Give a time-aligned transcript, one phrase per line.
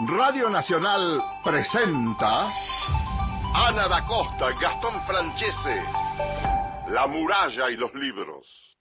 [0.00, 2.50] Radio Nacional presenta
[3.54, 5.84] Ana da Costa, Gastón Francese,
[6.88, 8.76] La muralla y los libros.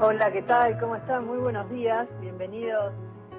[0.00, 0.78] Hola, ¿qué tal?
[0.78, 1.26] ¿Cómo están?
[1.26, 2.06] Muy buenos días.
[2.20, 2.94] Bienvenidos,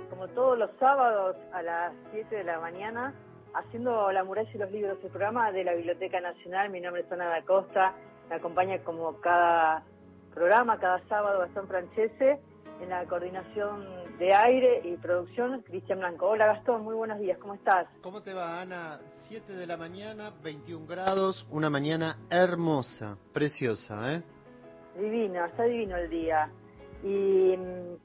[0.10, 3.14] como todos los sábados, a las 7 de la mañana,
[3.54, 6.70] haciendo La muralla y los libros, el programa de la Biblioteca Nacional.
[6.70, 7.94] Mi nombre es Ana da Costa.
[8.30, 9.84] Me acompaña como cada
[10.34, 12.40] programa, cada sábado, Gastón Francese.
[12.82, 13.86] En la coordinación
[14.18, 16.28] de aire y producción, Cristian Blanco.
[16.28, 16.84] Hola, Gastón.
[16.84, 17.38] Muy buenos días.
[17.38, 17.88] ¿Cómo estás?
[18.02, 19.00] ¿Cómo te va, Ana?
[19.30, 24.24] 7 de la mañana, 21 grados, una mañana hermosa, preciosa, ¿eh?
[25.00, 26.52] Divino, está divino el día.
[27.04, 27.96] Y mm,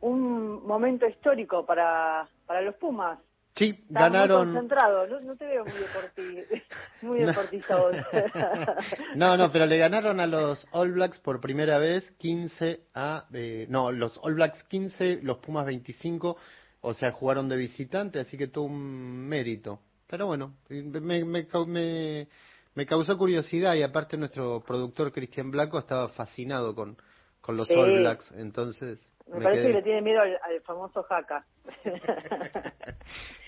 [0.00, 3.18] un momento histórico para, para los Pumas.
[3.56, 4.46] Sí, ganaron.
[4.46, 6.62] muy concentrado, no, no te veo muy, deporti
[7.02, 7.96] muy deportista vos.
[9.16, 13.26] no, no, pero le ganaron a los All Blacks por primera vez 15 a.
[13.34, 16.36] eh, no, los All Blacks 15, los Pumas 25,
[16.82, 19.80] o sea, jugaron de visitante, así que todo un mérito.
[20.06, 22.28] Pero bueno, me, me, me,
[22.74, 26.96] me causó curiosidad y aparte nuestro productor Cristian Blanco estaba fascinado con,
[27.40, 27.74] con los Sí.
[27.74, 29.09] All Blacks, entonces.
[29.30, 29.70] Me me parece quedé.
[29.70, 31.44] que le tiene miedo al, al famoso jaca.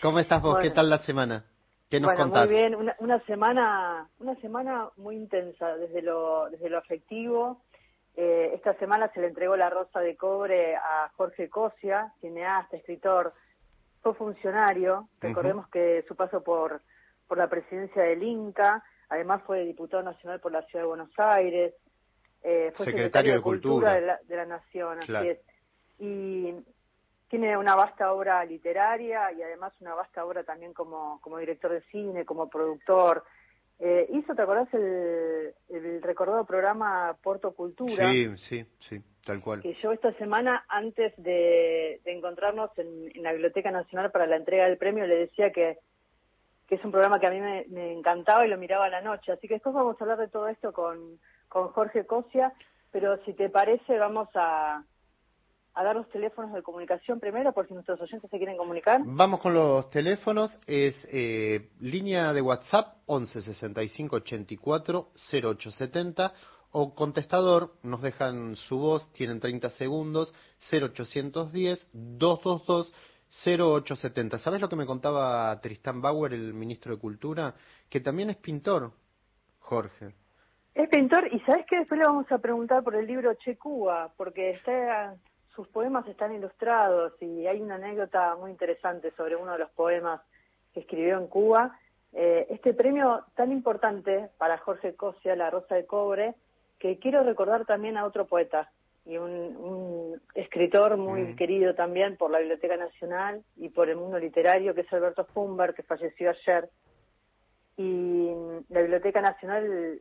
[0.03, 0.59] ¿Cómo estás vos?
[0.61, 1.45] ¿Qué tal la semana?
[1.91, 2.49] ¿Qué nos bueno, contás?
[2.49, 7.61] muy bien, una, una semana, una semana muy intensa desde lo, desde lo afectivo.
[8.17, 13.35] Eh, esta semana se le entregó la rosa de cobre a Jorge Cosia, cineasta, escritor,
[14.03, 15.09] fue funcionario.
[15.21, 16.81] Recordemos que su paso por,
[17.27, 21.75] por la presidencia del Inca, además fue diputado nacional por la Ciudad de Buenos Aires,
[22.43, 23.95] eh, fue Secretario de Cultura.
[23.95, 25.39] de la, de la Nación, así es.
[25.99, 26.55] Y
[27.29, 31.81] tiene una vasta obra literaria y además una vasta obra también como, como director de
[31.91, 33.25] cine, como productor.
[33.79, 38.13] Eh, hizo, ¿te acordás el, el recordado programa Porto Cultura?
[38.13, 39.61] Sí, sí, sí, tal cual.
[39.63, 44.37] Que yo esta semana, antes de, de encontrarnos en, en la Biblioteca Nacional para la
[44.37, 45.79] entrega del premio, le decía que,
[46.69, 49.01] que es un programa que a mí me, me encantaba y lo miraba a la
[49.01, 49.33] noche.
[49.33, 51.19] Así que después vamos a hablar de todo esto con,
[51.49, 52.53] con Jorge Cosia,
[52.93, 54.85] pero si te parece vamos a,
[55.75, 59.01] a dar los teléfonos de comunicación primero, por si nuestros oyentes se quieren comunicar.
[59.05, 60.59] Vamos con los teléfonos.
[60.67, 66.33] Es eh, línea de WhatsApp 11 65 84 0870
[66.73, 67.75] o contestador.
[67.83, 70.35] Nos dejan su voz, tienen 30 segundos.
[70.71, 72.95] 0810 222
[73.45, 74.39] 0870.
[74.39, 77.55] ¿Sabes lo que me contaba Tristán Bauer, el ministro de Cultura?
[77.89, 78.93] Que también es pintor,
[79.59, 80.15] Jorge.
[80.75, 84.13] Es pintor y sabes que después le vamos a preguntar por el libro Che Cuba,
[84.17, 85.15] porque está,
[85.55, 90.21] sus poemas están ilustrados y hay una anécdota muy interesante sobre uno de los poemas
[90.73, 91.79] que escribió en Cuba.
[92.13, 96.35] Eh, este premio tan importante para Jorge Cosia, La Rosa de Cobre,
[96.79, 98.71] que quiero recordar también a otro poeta
[99.05, 101.37] y un, un escritor muy Mm.
[101.37, 105.75] querido también por la Biblioteca Nacional y por el mundo literario, que es Alberto Fumber,
[105.75, 106.69] que falleció ayer.
[107.77, 108.31] Y
[108.69, 110.01] la Biblioteca Nacional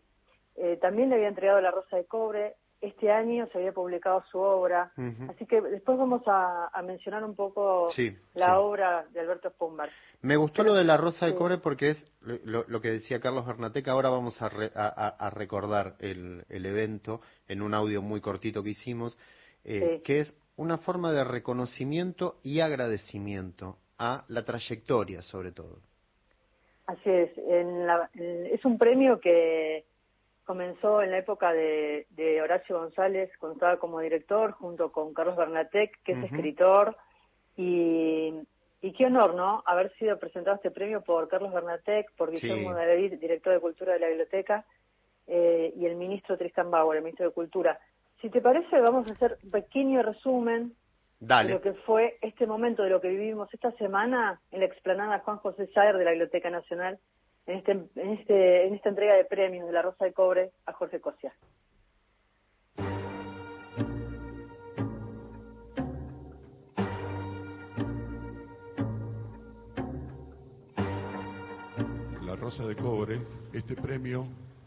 [0.55, 2.55] eh, también le había entregado la Rosa de Cobre.
[2.81, 4.91] Este año se había publicado su obra.
[5.29, 8.51] Así que después vamos a, a mencionar un poco Sí, la sí.
[8.55, 9.89] obra de Alberto Fumber.
[10.23, 11.37] Me gustó lo de la rosa de Sí.
[11.37, 13.87] cobre porque es lo, lo que decía Carlos Bernatec.
[13.87, 18.71] Ahora vamos a, re- a- recordar el, el evento en un audio muy cortito que
[18.71, 19.17] hicimos,
[19.63, 25.77] eh, que es una forma de reconocimiento y agradecimiento a la trayectoria, sobre todo.
[26.87, 27.37] Así es.
[27.37, 29.85] En la- en- es un premio que
[30.45, 35.37] comenzó en la época de, de Horacio González, cuando estaba como director, junto con Carlos
[35.37, 36.95] Bernatec, que es escritor.
[37.55, 38.33] Y,
[38.81, 39.63] y qué honor, ¿no?
[39.65, 42.47] Haber sido presentado este premio por Carlos Bernatec, por Sí.
[42.47, 44.65] Guillermo David, director de Cultura de la Biblioteca,
[45.27, 47.79] eh, y el ministro Tristan Bauer, el ministro de Cultura.
[48.21, 50.73] Si te parece, vamos a hacer un pequeño resumen
[51.19, 55.19] de lo que fue este momento, de lo que vivimos esta semana en la explanada
[55.19, 56.97] Juan José Saer de la Biblioteca Nacional,
[57.45, 60.73] en, este, en, este, en esta entrega de premios de la Rosa de Cobre a
[60.73, 61.33] Jorge Cosia.
[72.25, 73.19] La Rosa de Cobre,
[73.53, 74.25] este premio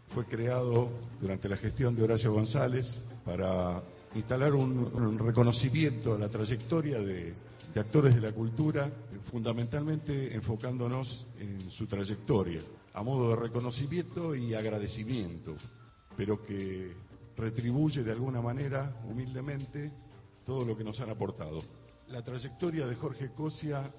[0.08, 3.82] fue creado durante la gestión de Horacio González para
[4.14, 7.34] instalar un, un reconocimiento a la trayectoria de,
[7.74, 8.88] de actores de la cultura,
[9.32, 12.62] fundamentalmente enfocándonos en su trayectoria,
[12.92, 15.56] a modo de reconocimiento y agradecimiento,
[16.16, 16.94] pero que
[17.36, 19.90] retribuye de alguna manera, humildemente,
[20.46, 21.64] todo lo que nos han aportado.
[22.08, 23.92] La trayectoria de Jorge Cosia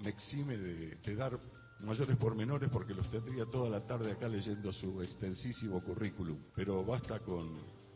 [0.00, 1.40] me exime de, de dar
[1.80, 7.18] mayores pormenores porque los tendría toda la tarde acá leyendo su extensísimo currículum, pero basta
[7.18, 7.48] con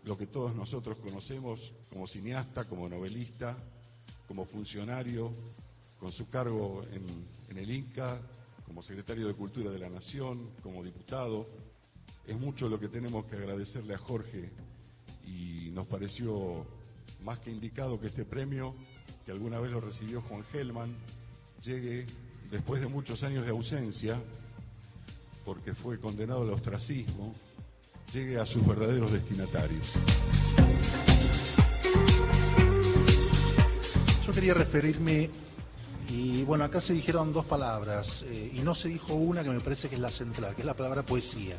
[0.02, 3.56] lo que todos nosotros conocemos como cineasta, como novelista,
[4.32, 5.30] como funcionario,
[6.00, 8.18] con su cargo en, el INCA,
[8.64, 11.46] como secretario de Cultura de la Nación, como diputado.
[12.26, 14.48] Es mucho lo que tenemos que agradecerle a Jorge
[15.26, 16.64] y nos pareció
[17.22, 18.74] más que indicado que este premio,
[19.26, 20.96] que alguna vez lo recibió Juan Gelman,
[21.62, 22.06] llegue
[22.50, 24.18] después de muchos años de ausencia,
[25.44, 27.34] porque fue condenado al ostracismo,
[28.14, 29.86] llegue a sus verdaderos destinatarios.
[34.42, 35.30] Quería referirme,
[36.08, 39.60] y bueno, acá se dijeron dos palabras, eh, y no se dijo una que me
[39.60, 41.54] parece que es la central, que es la palabra poesía.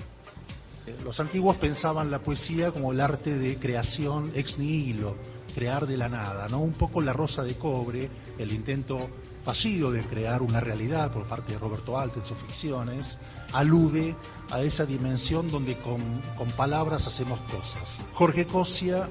[0.85, 5.15] Eh, los antiguos pensaban la poesía como el arte de creación ex nihilo,
[5.56, 6.59] crear de la nada, ¿no?
[6.59, 9.09] Un poco la rosa de cobre, el intento
[9.45, 13.18] fallido de crear una realidad por parte de Roberto Alt en sus ficciones,
[13.53, 14.13] alude
[14.50, 18.03] a esa dimensión donde con, con palabras hacemos cosas.
[18.12, 19.07] Jorge Cosia,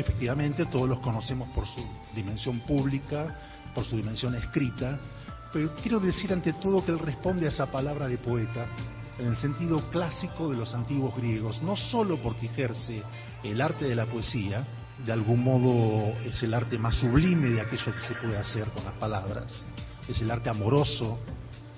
[0.00, 1.80] efectivamente, todos los conocemos por su
[2.14, 3.36] dimensión pública,
[3.74, 4.98] por su dimensión escrita,
[5.52, 8.66] pero quiero decir ante todo que él responde a esa palabra de poeta
[9.18, 13.02] en el sentido clásico de los antiguos griegos, no solo porque ejerce
[13.42, 14.66] el arte de la poesía,
[15.04, 18.84] de algún modo es el arte más sublime de aquello que se puede hacer con
[18.84, 19.64] las palabras,
[20.08, 21.18] es el arte amoroso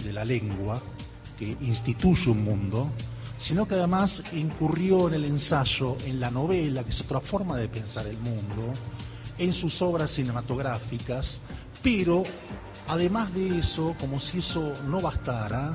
[0.03, 0.81] de la lengua
[1.39, 2.91] que instituye un mundo,
[3.39, 7.69] sino que además incurrió en el ensayo, en la novela, que es otra forma de
[7.69, 8.73] pensar el mundo,
[9.39, 11.41] en sus obras cinematográficas,
[11.83, 12.23] pero
[12.87, 15.75] además de eso, como si eso no bastara,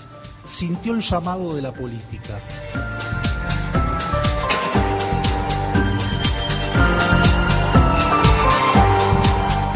[0.57, 2.41] sintió el llamado de la política.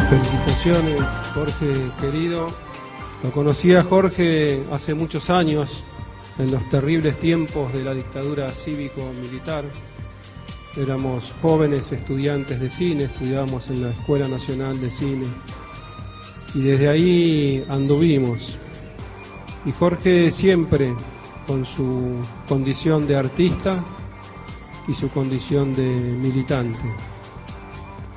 [0.09, 1.01] Felicitaciones,
[1.33, 2.47] Jorge querido.
[3.23, 5.69] Lo conocí a Jorge hace muchos años,
[6.37, 9.65] en los terribles tiempos de la dictadura cívico-militar.
[10.75, 15.27] Éramos jóvenes estudiantes de cine, estudiábamos en la Escuela Nacional de Cine.
[16.55, 18.57] Y desde ahí anduvimos.
[19.65, 20.93] Y Jorge siempre,
[21.45, 23.83] con su condición de artista
[24.87, 26.79] y su condición de militante,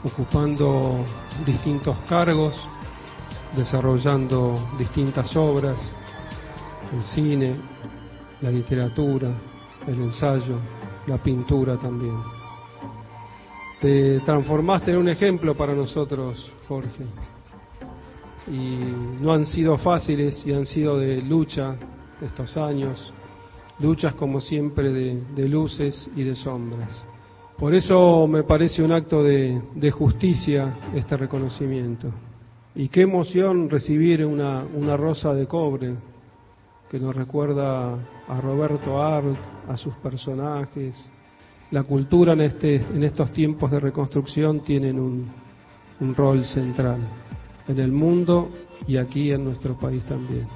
[0.03, 1.05] ocupando
[1.45, 2.57] distintos cargos,
[3.55, 5.93] desarrollando distintas obras,
[6.93, 7.57] el cine,
[8.43, 9.31] la literatura,
[9.87, 10.59] el ensayo,
[11.07, 12.17] la pintura también.
[13.81, 17.05] Te transformaste en un ejemplo para nosotros, Jorge.
[18.49, 21.77] Y no han sido fáciles y han sido de lucha
[22.21, 23.13] estos años,
[23.81, 27.05] luchas como siempre de, luces y de sombras.
[27.59, 32.11] Por eso me parece un acto de, justicia este reconocimiento.
[32.75, 35.97] Y qué emoción recibir una rosa de cobre
[36.91, 37.95] que nos recuerda
[38.29, 39.37] a Roberto Art,
[39.69, 40.95] a sus personajes.
[41.71, 45.29] La cultura en, este, en estos tiempos de reconstrucción tienen un,
[46.01, 47.01] un rol central
[47.67, 48.51] en el mundo
[48.87, 50.47] y aquí en nuestro país también.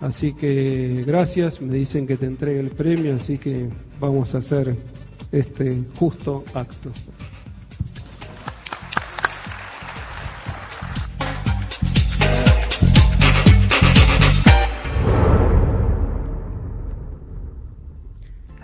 [0.00, 3.68] Así que gracias, me dicen que te entregue el premio, así que
[3.98, 4.76] vamos a hacer
[5.32, 6.92] este justo acto.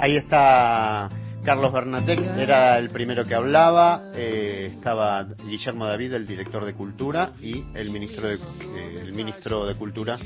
[0.03, 1.09] Ahí está
[1.45, 7.31] Carlos Bernatec, era el primero que hablaba, eh, estaba Guillermo David, el director de Cultura,
[7.41, 10.19] y el ministro de, eh, el ministro de Cultura,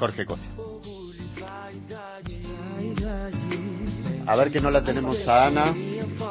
[0.00, 0.50] Jorge Cosia.
[4.26, 5.72] A ver que no la tenemos a Ana,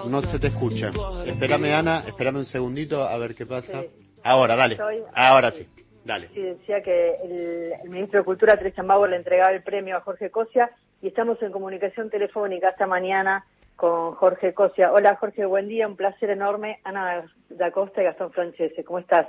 [0.05, 0.91] no se te escucha.
[1.25, 3.83] Espérame Ana, espérame un segundito a ver qué pasa.
[4.25, 4.77] Ahora, dale,
[5.15, 5.65] ahora sí.
[6.03, 6.27] Dale.
[6.33, 10.01] Sí, decía que el, el ministro de Cultura, Tristan Bauer, le entregaba el premio a
[10.01, 10.69] Jorge Cosia
[11.01, 14.91] y estamos en comunicación telefónica esta mañana con Jorge Cosia.
[14.91, 16.79] Hola Jorge, buen día, un placer enorme.
[16.83, 19.27] Ana da Costa y Gastón Francese, ¿cómo estás?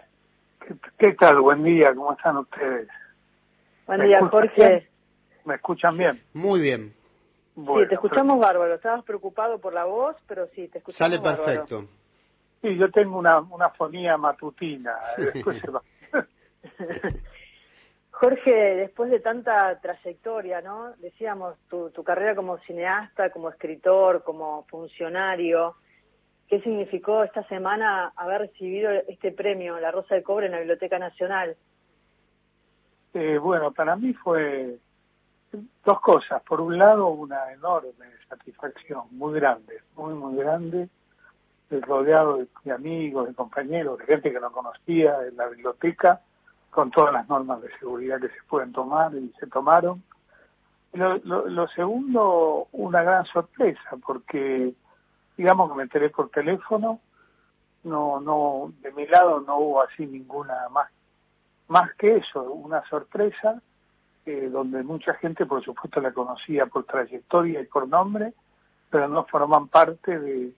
[0.66, 1.40] ¿Qué, qué tal?
[1.40, 2.88] Buen día, ¿cómo están ustedes?
[3.86, 4.68] Buen día, Jorge.
[4.68, 4.88] Bien?
[5.44, 6.20] ¿Me escuchan bien?
[6.34, 6.92] Muy bien.
[7.54, 8.46] Bueno, sí, te escuchamos pero...
[8.46, 8.74] bárbaro.
[8.74, 11.44] Estabas preocupado por la voz, pero sí, te escuchamos Sale bárbaro.
[11.44, 11.88] perfecto.
[12.62, 14.94] Sí, yo tengo una, una fonía matutina.
[15.16, 15.82] Después se va.
[18.20, 20.92] Jorge, después de tanta trayectoria, ¿no?
[20.98, 25.76] Decíamos, tu, tu carrera como cineasta, como escritor, como funcionario,
[26.46, 30.98] ¿qué significó esta semana haber recibido este premio, la Rosa de Cobre, en la Biblioteca
[30.98, 31.56] Nacional?
[33.14, 34.76] Eh, bueno, para mí fue
[35.82, 36.42] dos cosas.
[36.42, 40.90] Por un lado, una enorme satisfacción, muy grande, muy, muy grande,
[41.70, 46.20] rodeado de, de amigos, de compañeros, de gente que no conocía en la biblioteca,
[46.70, 50.02] con todas las normas de seguridad que se pueden tomar y se tomaron.
[50.92, 54.74] Lo, lo, segundo, una gran sorpresa, porque
[55.36, 57.00] digamos que me enteré por teléfono,
[57.84, 60.90] no, no, de mi lado no hubo así ninguna más,
[61.68, 63.62] más que eso, una sorpresa,
[64.26, 68.34] eh, donde mucha gente por supuesto la conocía por trayectoria y por nombre,
[68.90, 70.52] pero no forman parte de,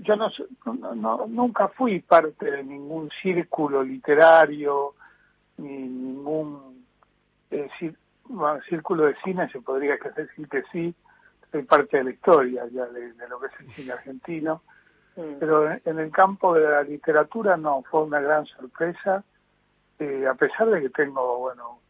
[0.00, 0.30] yo no,
[0.94, 4.94] no, nunca fui parte de ningún círculo literario
[5.58, 6.84] ni ningún
[7.50, 7.68] eh,
[8.68, 10.94] círculo de cine se podría decir que sí
[11.50, 14.62] soy parte de la historia ya de, lo que es el cine argentino
[15.16, 15.34] mm.
[15.38, 19.24] pero en, el campo de la literatura no fue una gran sorpresa
[19.98, 21.80] eh, a pesar de que tengo bueno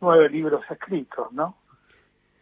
[0.00, 1.56] nueve libros escritos no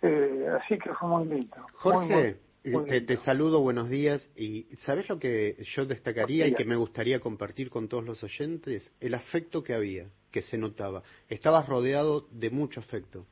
[0.00, 4.30] eh, así que fue muy lindo Jorge te, saludo, buenos días.
[4.36, 8.92] Y ¿sabes lo que yo destacaría y que me gustaría compartir con todos los oyentes?
[9.00, 11.02] El afecto que había, que se notaba.
[11.28, 13.26] Estabas rodeado de mucho afecto.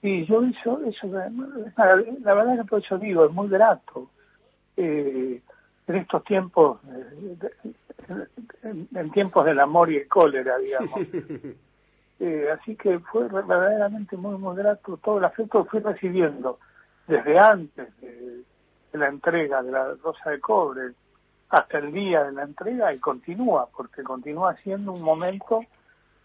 [0.00, 4.08] Sí, yo eso, eso la, verdad que por eso digo, es muy grato.
[4.76, 5.40] Eh,
[5.88, 8.26] en estos tiempos, eh,
[8.62, 11.00] en, tiempos del amor y el cólera, digamos.
[12.20, 16.58] Eh, así que fue verdaderamente muy, muy grato todo el afecto que fui recibiendo
[17.08, 18.44] desde antes de,
[18.92, 20.92] la entrega de la Rosa de Cobre
[21.48, 25.60] hasta el día de la entrega y continúa, porque continúa siendo un momento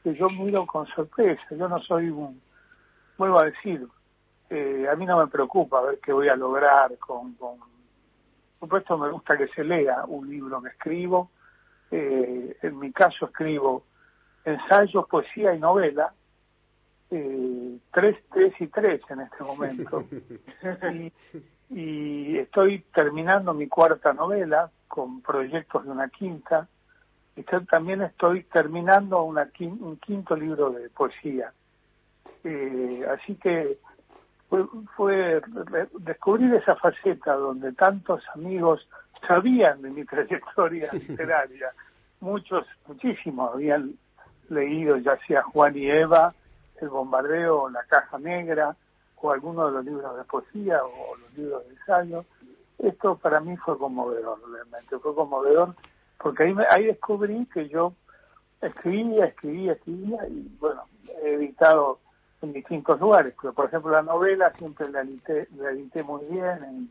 [0.04, 1.42] que yo miro con sorpresa.
[1.52, 2.42] Yo no soy un,
[3.18, 3.88] vuelvo a decir,
[4.50, 8.98] eh, a mí no me preocupa ver qué voy a lograr con, con por supuesto
[8.98, 11.32] me gusta que se lea un libro que escribo,
[11.92, 13.84] eh, en mi caso escribo
[14.46, 16.14] ensayos, poesía y novela,
[17.16, 20.04] eh, tres, tres y tres en este momento.
[21.70, 26.68] y, estoy terminando mi cuarta novela con proyectos de una quinta.
[27.36, 31.54] Y también estoy terminando una, un quinto libro de poesía.
[32.44, 33.78] Eh, así que
[34.50, 34.66] fue,
[34.96, 35.42] fue
[36.00, 38.88] descubrir esa faceta donde tantos amigos
[39.28, 41.72] sabían de mi trayectoria literaria.
[42.22, 43.94] Muchos, muchísimos habían
[44.50, 46.34] leído ya sea Juan y Eva,
[46.82, 48.76] el bombardeo, la caja negra,
[49.24, 52.26] o alguno de los libros de poesía o los libros de ensayo.
[52.78, 55.76] Esto para mí fue conmovedor, realmente, fue conmovedor,
[56.18, 57.94] porque ahí, ahí descubrí que yo
[58.62, 60.84] escribía, escribía, escribía, y bueno,
[61.24, 62.00] he editado
[62.42, 66.64] en distintos lugares, pero por ejemplo la novela siempre la edité, la edité muy bien
[66.64, 66.90] en,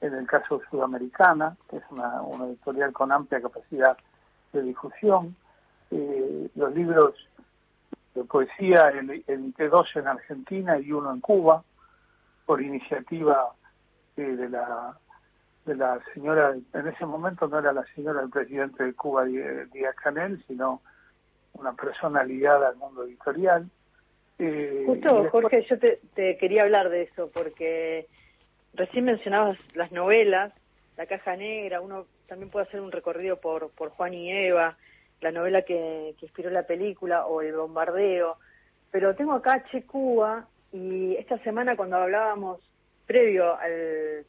[0.00, 3.96] en el caso Sudamericana, que es una, una editorial con amplia capacidad
[4.52, 5.36] de difusión.
[5.92, 7.14] Eh, los libros
[8.14, 8.92] de poesía,
[9.26, 11.62] edité dos en Argentina y uno en Cuba,
[12.44, 13.52] por iniciativa
[14.16, 14.96] eh, de la
[15.66, 19.94] de la señora, en ese momento no era la señora del presidente de Cuba, Díaz
[20.02, 20.80] Canel, sino
[21.52, 23.68] una persona ligada al mundo editorial.
[24.38, 28.06] Eh, Justo, Jorge, yo te, te quería hablar de eso, porque
[28.72, 30.52] recién mencionabas las novelas,
[30.96, 34.76] La Caja Negra, uno también puede hacer un recorrido por, por Juan y Eva,
[35.20, 38.36] la novela que, inspiró la película o El bombardeo.
[38.90, 42.60] Pero tengo acá Che Cuba y esta semana cuando hablábamos
[43.06, 44.24] previo al,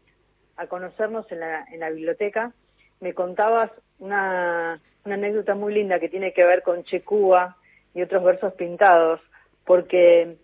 [0.57, 2.51] a conocernos en la, en la biblioteca,
[2.99, 7.57] me contabas una, una anécdota muy linda que tiene que ver con Che Cuba
[7.93, 9.19] y otros versos pintados,
[9.65, 10.37] porque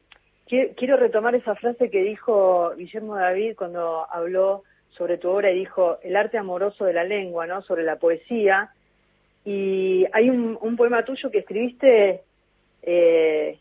[0.48, 6.00] quiero retomar esa frase que dijo Guillermo David cuando habló sobre tu obra y dijo
[6.02, 7.62] el arte amoroso de la lengua, ¿no?
[7.62, 8.72] Sobre la poesía
[9.50, 12.22] y hay un, poema tuyo que escribiste
[12.82, 13.58] eh,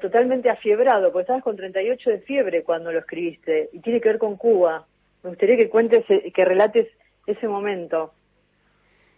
[0.00, 4.18] totalmente afiebrado, porque estabas con 38 de fiebre cuando lo escribiste, y tiene que ver
[4.18, 4.84] con Cuba.
[5.22, 6.88] Me gustaría que cuentes, eh, que relates
[7.28, 8.12] ese momento.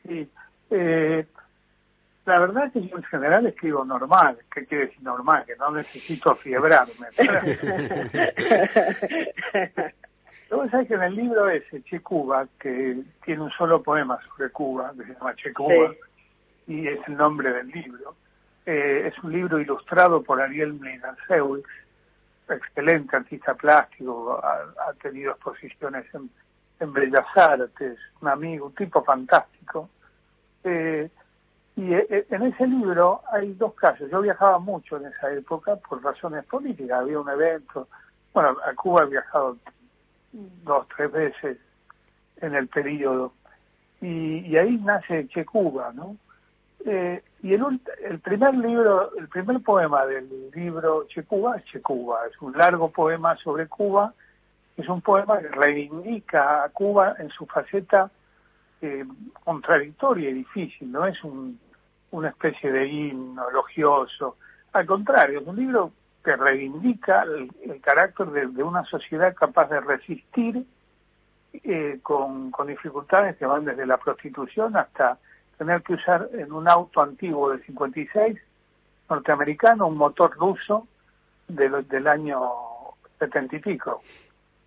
[0.07, 0.29] Sí,
[0.71, 1.25] eh,
[2.27, 4.37] la verdad es que yo en general escribo normal.
[4.55, 5.47] ¿Qué quiere decir normal?
[5.47, 6.33] Que no necesito
[10.47, 10.51] afiebrarme.
[10.51, 14.51] Luego sabes que en el libro ese, Che Cuba, que tiene un solo poema sobre
[14.51, 15.95] Cuba, que se llama Che Cuba,
[16.67, 18.15] y es el nombre del libro,
[18.65, 21.69] eh, es un libro ilustrado por Ariel Mlinasewicz,
[22.49, 26.31] excelente artista plástico, ha, tenido exposiciones en,
[26.93, 29.89] Bellas Artes, un amigo, un tipo fantástico.
[30.63, 31.09] Eh,
[31.77, 34.11] y eh, en ese libro hay dos casos.
[34.11, 37.01] Yo viajaba mucho en esa época por razones políticas.
[37.01, 37.89] Había un evento.
[38.35, 39.57] Bueno, a Cuba he viajado
[40.65, 41.59] dos, tres veces
[42.41, 43.33] en el periodo.
[44.01, 46.17] Y, ahí nace Che Cuba, ¿no?
[46.85, 51.81] Eh, y el, el primer libro, el primer poema del libro Che Cuba es Che
[51.81, 54.13] Cuba, es un largo poema sobre Cuba,
[54.77, 58.11] es un poema que reivindica a Cuba en su faceta
[58.83, 59.05] eh,
[59.43, 61.59] contradictoria y difícil, no es un,
[62.11, 64.37] una especie de himno elogioso.
[64.73, 65.93] Al contrario, es un libro
[66.27, 70.67] que reivindica el, carácter de, una sociedad capaz de resistir
[71.53, 75.19] eh, con, dificultades que van desde la prostitución hasta
[75.57, 78.37] tener que usar en un auto antiguo del 56
[79.09, 80.89] norteamericano un motor ruso
[81.47, 82.41] de del año
[83.21, 84.03] setenta y pico.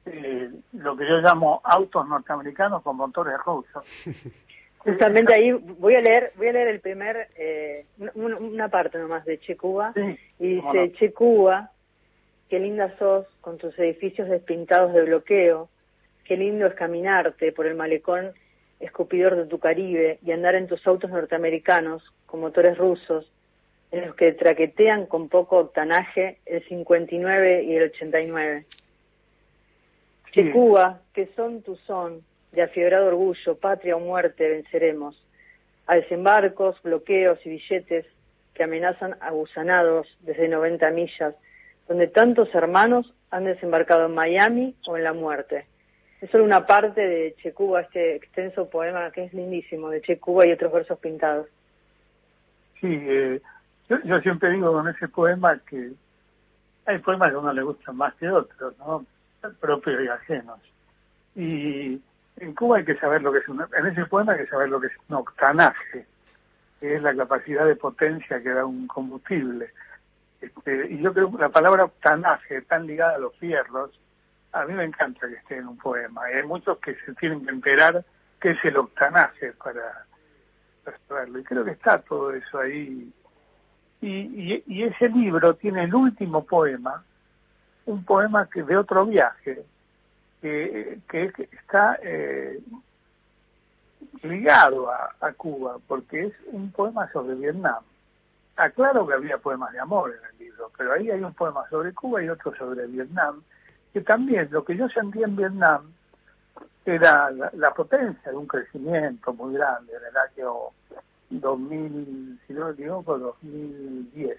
[0.06, 3.84] Eh, lo que yo llamo autos norteamericanos con motores rusos.
[4.80, 9.38] Justamente ahí voy a leer voy a leer el primer eh, una, parte nomás de
[9.40, 9.94] Che Cuba.
[10.40, 11.72] Y dice Che Cuba
[12.50, 15.70] qué linda sos con tus edificios despintados de bloqueo
[16.24, 18.32] qué lindo es caminarte por el malecón
[18.80, 23.32] escupidor de tu Caribe y andar en tus autos norteamericanos con motores rusos
[23.92, 28.66] en los que traquetean con poco octanaje el 59 y el 89
[30.32, 35.22] Che Cuba que son tu son de afiebrado orgullo, patria o muerte venceremos,
[35.88, 38.06] a desembarcos, bloqueos y billetes
[38.54, 41.36] que amenazan a gusanados desde 90 millas,
[41.88, 45.66] donde tantos hermanos han desembarcado en Miami o en la muerte.
[46.22, 50.20] Es solo una parte de Che Cuba, este extenso poema que es lindísimo, de Che
[50.20, 51.48] Cuba y otros versos pintados.
[52.82, 53.42] Sí, eh,
[53.88, 55.92] yo, siempre digo con ese poema que
[56.86, 59.06] hay poemas que a uno le gustan más que otros, ¿no?
[59.60, 60.60] Propios y ajenos.
[61.36, 62.02] Y
[62.40, 64.70] en Cuba hay que saber lo que es un, en ese poema hay que saber
[64.70, 66.06] lo que es un octanaje,
[66.80, 69.72] que es la capacidad de potencia que da un combustible.
[70.42, 73.92] Este, y yo creo que la palabra octanaje, tan ligada a los fierros,
[74.52, 76.24] a mí me encanta que esté en un poema.
[76.24, 78.04] hay muchos que se tienen que enterar
[78.40, 80.06] qué es el octanaje para,
[81.08, 81.40] saberlo.
[81.40, 83.12] Y creo que está todo eso ahí.
[84.02, 87.04] Y, y, ese libro tiene el último poema,
[87.86, 89.66] un poema que de otro viaje,
[90.42, 92.60] que, que está eh,
[94.24, 97.84] ligado a, Cuba, porque es un poema sobre Vietnam.
[98.56, 101.94] Aclaro que había poemas de amor en el libro, pero ahí hay un poema sobre
[101.94, 103.42] Cuba y otro sobre Vietnam,
[103.94, 105.94] que también lo que yo sentí en Vietnam
[106.86, 110.54] era la, potencia de un crecimiento muy grande en el año
[111.30, 114.38] 2000, si no me equivoco, 2010.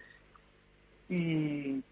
[1.09, 1.83] Y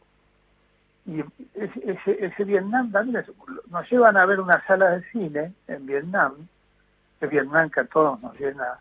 [1.09, 3.25] y ese, ese, Vietnam también
[3.71, 6.47] nos llevan a ver una sala de cine en Vietnam,
[7.19, 8.79] que Vietnam que a todos nos llena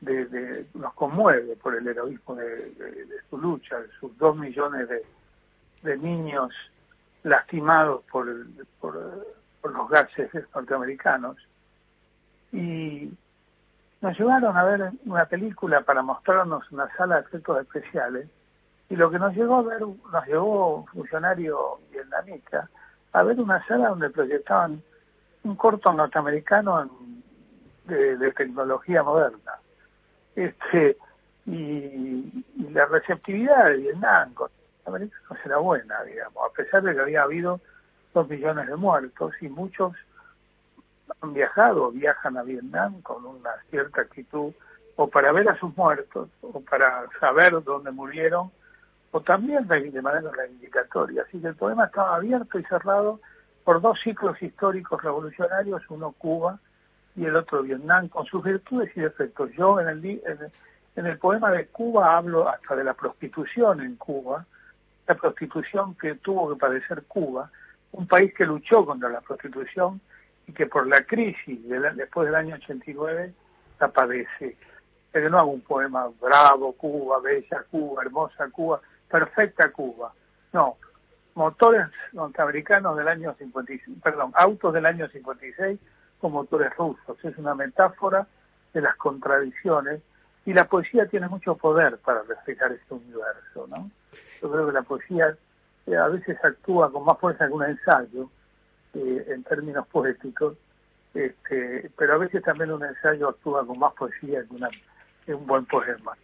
[0.00, 2.72] de, nos conmueve por el heroísmo de,
[3.28, 4.88] su lucha, de sus dos millones
[5.82, 6.54] de, niños
[7.22, 8.26] lastimados por,
[8.80, 9.26] por,
[9.60, 11.36] por los gases norteamericanos.
[12.50, 13.12] Y
[14.00, 18.26] nos llevaron a ver una película para mostrarnos una sala de efectos especiales
[18.90, 22.68] y lo que nos llegó a ver, nos llevó un funcionario vietnamita
[23.12, 24.82] a ver una sala donde proyectaban
[25.44, 26.90] un corto norteamericano
[27.84, 29.52] de, tecnología moderna.
[30.36, 30.96] Este,
[31.46, 37.00] y, la receptividad de Vietnam con los americanos era buena, digamos, a pesar de que
[37.00, 37.60] había habido
[38.14, 39.94] dos millones de muertos y muchos
[41.20, 44.52] han viajado, viajan a Vietnam con una cierta actitud
[44.96, 48.50] o para ver a sus muertos o para saber dónde murieron
[49.10, 51.22] o también de manera reivindicatoria.
[51.22, 53.20] Así que el poema estaba abierto y cerrado
[53.64, 56.58] por dos ciclos históricos revolucionarios, uno Cuba
[57.16, 59.50] y el otro Vietnam, con sus virtudes y defectos.
[59.52, 60.22] Yo en el,
[60.96, 64.46] en el, poema de Cuba hablo hasta de la prostitución en Cuba,
[65.06, 67.50] la prostitución que tuvo que padecer Cuba,
[67.92, 70.00] un país que luchó contra la prostitución
[70.46, 71.60] y que por la crisis
[71.96, 73.32] después del año 89
[73.80, 74.56] la padece.
[75.10, 80.12] Pero no hago un poema bravo, Cuba, bella Cuba, hermosa Cuba, perfecta Cuba.
[80.52, 80.76] No,
[81.34, 85.78] motores norteamericanos del año 56, perdón, autos del año 56
[86.20, 87.16] con motores rusos.
[87.24, 88.26] Es una metáfora
[88.72, 90.00] de las contradicciones
[90.44, 93.90] y la poesía tiene mucho poder para reflejar este universo, ¿no?
[94.40, 95.36] Yo creo que la poesía
[95.86, 98.30] eh, a veces actúa con más fuerza que un ensayo
[98.94, 100.56] eh, en términos poéticos,
[101.14, 104.42] este, pero a veces también un ensayo actúa con más poesía
[105.26, 106.16] que, un buen poema.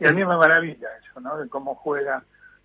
[0.00, 1.36] Y a mí me maravilla eso, ¿no?
[1.36, 2.24] De cómo juega,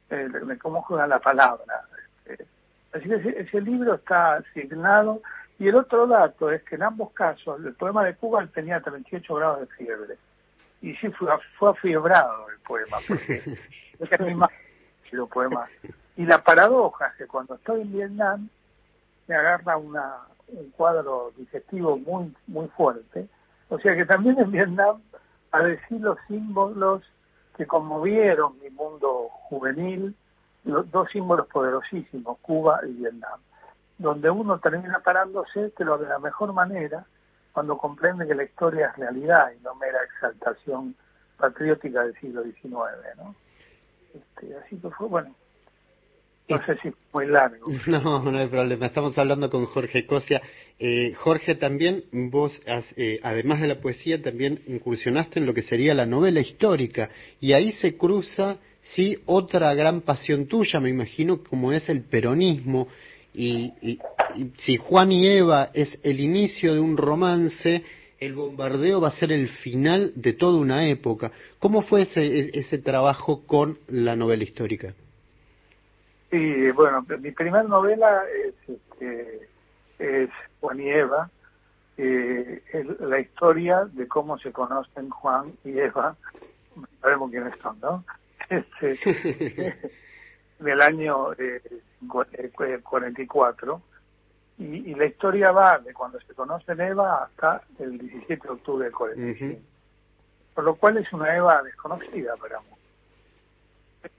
[0.10, 1.82] eh, de cómo juega la palabra.
[2.26, 2.48] Este.
[2.94, 5.22] así que ese, libro está asignado.
[5.60, 9.36] Y el otro dato es que en ambos casos, el poema de Cuba tenía 38
[9.36, 10.18] grados de fiebre.
[10.82, 13.36] Y sí fue, fue afiebrado el poema, porque
[14.00, 14.48] es el mismo
[15.32, 15.68] poema.
[16.18, 18.50] Y la paradoja es que cuando estoy en Vietnam,
[19.28, 23.28] me agarra una, un cuadro digestivo muy, muy fuerte.
[23.70, 25.02] O sea que también en Vietnam,
[25.52, 27.02] a decir los símbolos
[27.56, 30.16] que conmovieron mi mundo juvenil,
[30.64, 33.40] los dos símbolos poderosísimos, Cuba y Vietnam,
[33.98, 37.06] donde uno termina parándose, pero de la mejor manera,
[37.54, 40.96] cuando comprende que la historia es realidad y no mera exaltación
[41.38, 42.72] patriótica del siglo XIX,
[43.18, 43.36] ¿no?
[44.14, 45.36] Este, así que fue, bueno,
[46.48, 47.72] no sé si fue largo.
[47.88, 48.86] No, no hay problema.
[48.86, 50.42] Estamos hablando con Jorge Cosia.
[50.78, 52.60] Eh, Jorge, también vos,
[52.98, 57.10] eh, además de la poesía, también incursionaste en lo que sería la novela histórica.
[57.40, 62.88] Y ahí se cruza, sí, otra gran pasión tuya, me imagino, como es el peronismo.
[63.34, 64.00] Y, y
[64.58, 67.84] si Juan y Eva es el inicio de un romance,
[68.20, 71.32] el bombardeo va a ser el final de toda una época.
[71.60, 74.94] ¿Cómo fue ese, ese trabajo con la novela histórica?
[76.36, 79.48] Sí, bueno, mi primera novela es, este,
[80.00, 81.30] es Juan y Eva,
[81.98, 82.62] eh,
[83.00, 86.18] la historia de cómo se conocen Juan y Eva,
[87.00, 88.04] sabemos quiénes son, ¿no?
[88.50, 89.00] Este,
[90.60, 91.62] del año eh,
[92.06, 93.82] 44
[94.60, 98.86] y, y, la historia va de cuando se conocen Eva hasta el 17 de octubre
[98.86, 99.62] del 45.
[100.54, 102.85] Por lo cual es una Eva desconocida para muchos.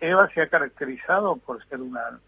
[0.00, 2.18] Eva se ha caracterizado por ser una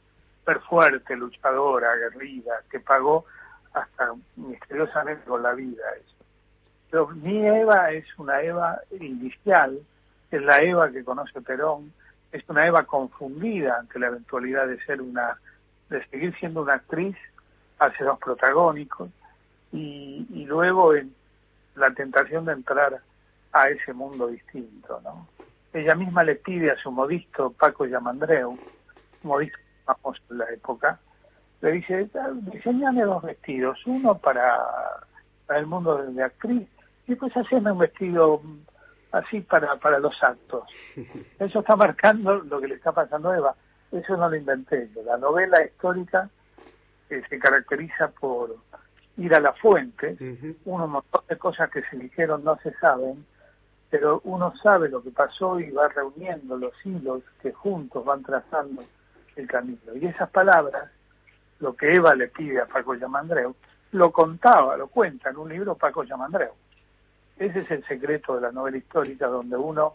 [0.40, 3.24] mujer fuerte, luchadora, aguerrida, que pagó
[3.72, 6.16] hasta misteriosamente con la vida eso.
[6.90, 9.78] Pero mi Eva es una Eva inicial,
[10.30, 11.92] es la Eva que conoce Perón,
[12.32, 15.38] es una Eva confundida ante la eventualidad de ser una,
[15.90, 17.16] de seguir siendo una actriz
[17.78, 19.10] hacia los protagónicos
[19.72, 21.14] y, y luego en
[21.76, 23.00] la tentación de entrar
[23.52, 25.26] a ese mundo distinto, ¿no?
[25.78, 28.58] Ella misma le pide a su modisto Paco Yamandreu,
[29.22, 30.98] modisto famoso en la época,
[31.60, 32.08] le dice,
[32.52, 34.58] diseñame dos vestidos, uno para,
[35.46, 36.68] para el mundo de, actriz
[37.06, 38.42] y pues hacerme un vestido
[39.12, 40.64] así para, para los actos.
[41.38, 43.54] Eso está marcando lo que le está pasando a Eva.
[43.90, 45.02] Eso no lo inventé yo.
[45.02, 46.28] La novela histórica
[47.08, 48.56] se caracteriza por
[49.16, 50.16] ir a la fuente,
[50.64, 53.24] un montón de cosas que se dijeron no se saben,
[53.90, 58.82] pero uno sabe lo que pasó y va reuniendo los hilos que juntos van trazando
[59.36, 59.94] el camino.
[59.94, 60.90] Y esas palabras,
[61.60, 63.54] lo que Eva le pide a Paco Yamandreu,
[63.92, 66.52] lo contaba, lo cuenta en un libro Paco Yamandreu.
[67.38, 69.94] Ese es el secreto de la novela histórica, donde uno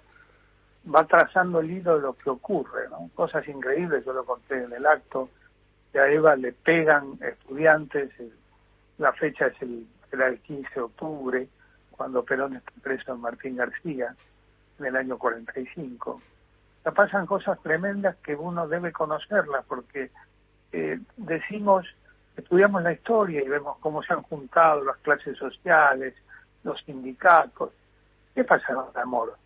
[0.94, 3.10] va trazando el hilo de lo que ocurre, ¿no?
[3.14, 5.30] Cosas increíbles, yo lo conté en el acto,
[5.92, 8.10] que a Eva le pegan estudiantes,
[8.98, 11.48] la fecha es el, el 15 de octubre,
[12.04, 14.14] cuando Perón está preso en Martín García,
[14.78, 16.22] en el año 45.
[16.84, 20.12] O pasan cosas tremendas que uno debe conocerlas, porque
[20.74, 21.86] eh, decimos,
[22.36, 26.14] estudiamos la historia y vemos cómo se han juntado las clases sociales,
[26.66, 27.72] los sindicatos.
[28.36, 29.38] ¿Qué pasa con el amor?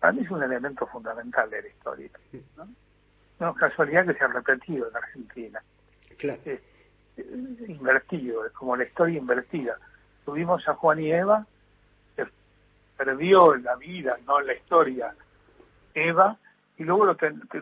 [0.00, 2.10] Para mí es un elemento fundamental de la historia.
[2.56, 2.68] ¿no?
[3.38, 5.62] No es casualidad que se ha repetido en Argentina.
[6.18, 6.40] Claro.
[7.68, 9.78] Invertido, es como la historia invertida.
[10.26, 11.46] Tuvimos a Juan y Eva,
[12.16, 12.26] que
[12.96, 15.14] perdió en la vida, no en la historia,
[15.94, 16.36] Eva,
[16.76, 17.16] y luego lo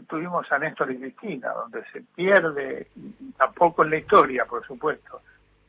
[0.09, 2.89] tuvimos a Néstor y Cristina, donde se pierde,
[3.37, 5.21] tampoco en la historia, por supuesto,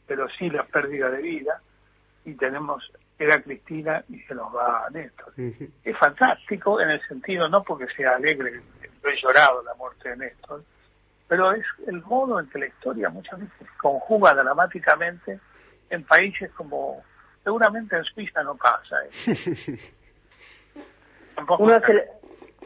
[0.07, 1.61] pero sí la pérdida de vida,
[2.23, 5.33] y tenemos era Cristina y se nos va a Néstor.
[5.37, 10.17] Es fantástico en el sentido, no porque sea alegre, yo he llorado la muerte de
[10.17, 10.63] Néstor,
[11.27, 15.41] pero es el modo en que la historia muchas veces conjuga dramáticamente
[15.89, 17.03] en países como
[17.43, 18.97] seguramente en Suiza no pasa.
[19.05, 19.79] ¿eh?
[21.59, 22.01] uno, hace el,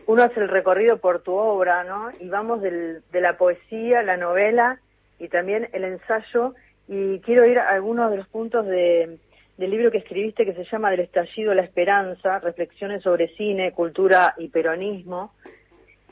[0.07, 2.09] uno hace el recorrido por tu obra, ¿no?
[2.19, 4.79] Y vamos del, de la poesía, la novela
[5.19, 6.55] y también el ensayo.
[6.87, 9.19] Y quiero ir a algunos de los puntos de,
[9.57, 13.73] del libro que escribiste que se llama Del estallido a la esperanza, reflexiones sobre cine,
[13.73, 15.33] cultura y peronismo.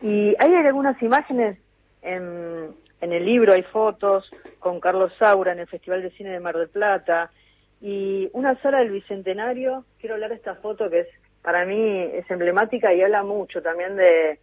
[0.02, 1.58] Y hay algunas imágenes
[2.02, 4.30] en, en el libro, hay fotos
[4.60, 7.32] con Carlos Saura en el Festival de Cine de Mar del Plata
[7.82, 9.86] y una sala del Bicentenario.
[10.00, 11.08] Quiero hablar de esta foto que es
[11.44, 14.40] para mí es emblemática y habla mucho también de,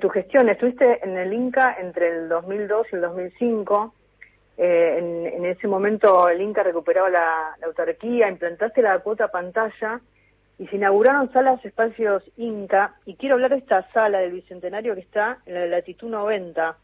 [0.00, 0.48] tu gestión.
[0.48, 3.94] Estuviste en el Inca entre el 2002 y el 2005
[4.58, 10.00] eh, en, en, ese momento el Inca recuperaba la, la, autarquía, implantaste la cuota pantalla
[10.58, 12.94] y se inauguraron salas, espacios Inca.
[13.06, 16.76] Y quiero hablar de esta sala del Bicentenario que está en la latitud 90,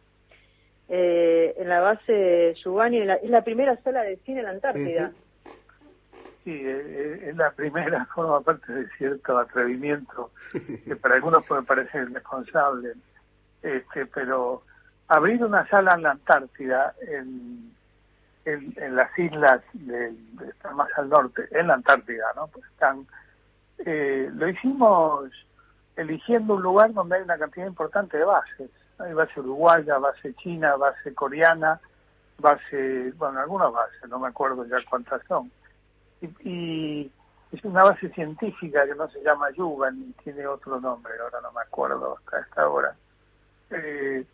[0.88, 5.12] eh, en la base Yubani, es la primera sala de cine en la Antártida.
[6.44, 10.30] Sí, eh, es la primera, forma parte de cierto atrevimiento
[10.84, 12.92] que para algunos puede parecer irresponsable,
[13.62, 14.62] este, pero
[15.08, 17.72] abrir una sala en la Antártida, en,
[18.44, 20.14] en, las islas de,
[20.48, 22.46] están más al norte, en la Antártida, ¿no?
[22.48, 23.06] Pues están,
[23.86, 25.30] eh, lo hicimos
[25.96, 28.70] eligiendo un lugar donde hay una cantidad importante de bases.
[28.98, 31.80] Hay base uruguaya, base china, base coreana,
[32.38, 35.50] base, bueno, algunas bases, no me acuerdo ya cuántas son.
[36.20, 37.12] Y, y,
[37.52, 41.52] es una base científica que no se llama Yuga ni tiene otro nombre, ahora no
[41.52, 42.96] me acuerdo hasta esta hora.
[43.70, 44.24] Eh,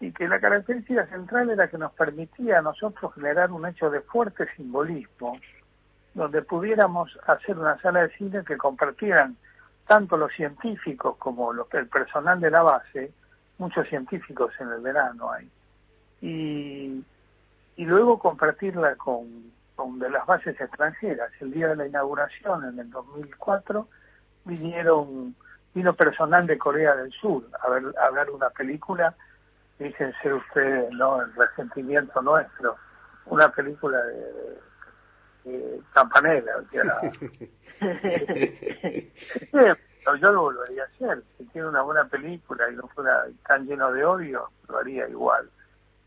[0.00, 4.00] y que la característica central era que nos permitía a nosotros generar un hecho de
[4.00, 5.38] fuerte simbolismo,
[6.14, 9.36] donde pudiéramos hacer una sala de cine que compartieran
[9.86, 13.12] tanto los científicos como los, el personal de la base,
[13.58, 15.48] muchos científicos en el verano hay,
[16.20, 17.04] y,
[17.76, 21.30] y luego compartirla con, con de las bases extranjeras.
[21.40, 23.88] El día de la inauguración, en el 2004,
[24.44, 25.34] vinieron
[25.74, 29.14] vino personal de Corea del Sur a ver, a ver una película,
[29.78, 31.22] fíjense ustedes, ¿no?
[31.22, 32.76] El resentimiento nuestro,
[33.26, 36.62] una película de, de Campanella, o
[40.02, 41.22] sea, yo lo volvería a hacer.
[41.38, 45.48] Si tiene una buena película y no fuera tan lleno de odio, lo haría igual.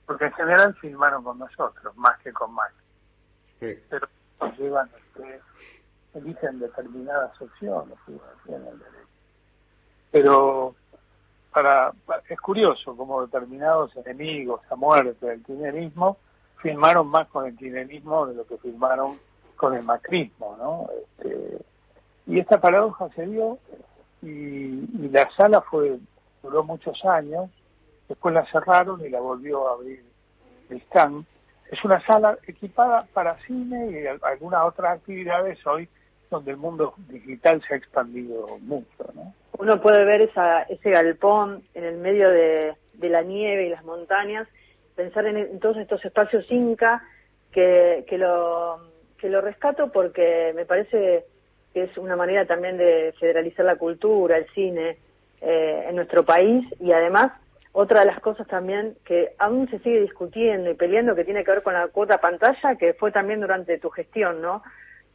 [0.05, 2.73] Porque en general filmaron con nosotros, más que con Max.
[3.59, 3.73] Sí.
[3.89, 4.07] Pero
[4.39, 5.41] nos llevan, este,
[6.13, 9.07] eligen determinadas opciones, y tienen el derecho.
[10.11, 10.75] Pero
[11.51, 16.17] para, pa- es curioso como determinados enemigos a muerte del kirchnerismo
[16.61, 19.17] filmaron más con el kirchnerismo de lo que filmaron
[19.55, 20.89] con el macrismo, ¿no?
[21.01, 21.57] Este,
[22.27, 23.57] y esta paradoja se dio
[24.21, 25.97] y, la sala fue
[26.41, 27.49] duró muchos años,
[28.07, 30.03] después la cerraron y la volvió a abrir
[30.67, 31.25] Tristán.
[31.71, 35.87] Es una sala equipada para cine y al- algunas otras actividades hoy
[36.29, 39.33] donde el mundo digital se ha expandido mucho, ¿no?
[39.57, 43.83] Uno puede ver esa, ese galpón en el medio de, de la nieve y las
[43.83, 44.47] montañas,
[44.95, 47.03] pensar en, en todos estos espacios inca
[47.51, 48.79] que, que lo
[49.17, 51.25] que lo rescato porque me parece
[51.75, 54.95] que es una manera también de federalizar la cultura, el cine
[55.41, 57.33] eh, en nuestro país y además
[57.73, 61.51] otra de las cosas también que aún se sigue discutiendo y peleando que tiene que
[61.51, 64.63] ver con la cuota pantalla que fue también durante tu gestión, ¿no?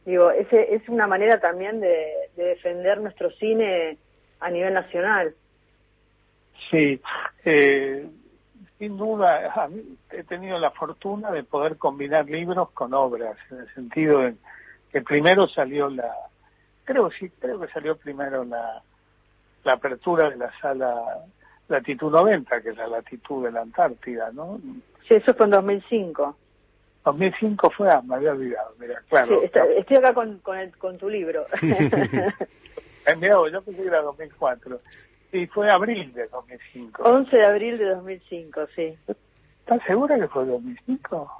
[0.05, 3.97] Digo, ese es una manera también de, de defender nuestro cine
[4.39, 5.33] a nivel nacional.
[6.69, 7.01] Sí,
[7.43, 8.05] eh,
[8.77, 9.67] sin duda,
[10.11, 14.35] he tenido la fortuna de poder combinar libros con obras, en el sentido de
[14.91, 16.13] que primero salió la,
[16.83, 18.83] creo sí, creo que salió primero la,
[19.63, 21.25] la apertura de la sala
[21.67, 24.59] latitud 90, que es la latitud de la Antártida, ¿no?
[25.07, 26.37] Sí, eso fue en 2005.
[27.05, 29.39] 2005 fue, ah, me había olvidado, mira, claro.
[29.39, 31.47] Sí, está- estoy acá con, con, el, con tu libro.
[33.03, 34.79] Eh, vos, yo pensé que era 2004.
[35.31, 37.01] Sí, fue abril de 2005.
[37.03, 38.95] 11 de abril de 2005, sí.
[39.07, 41.31] ¿Estás segura que fue 2005?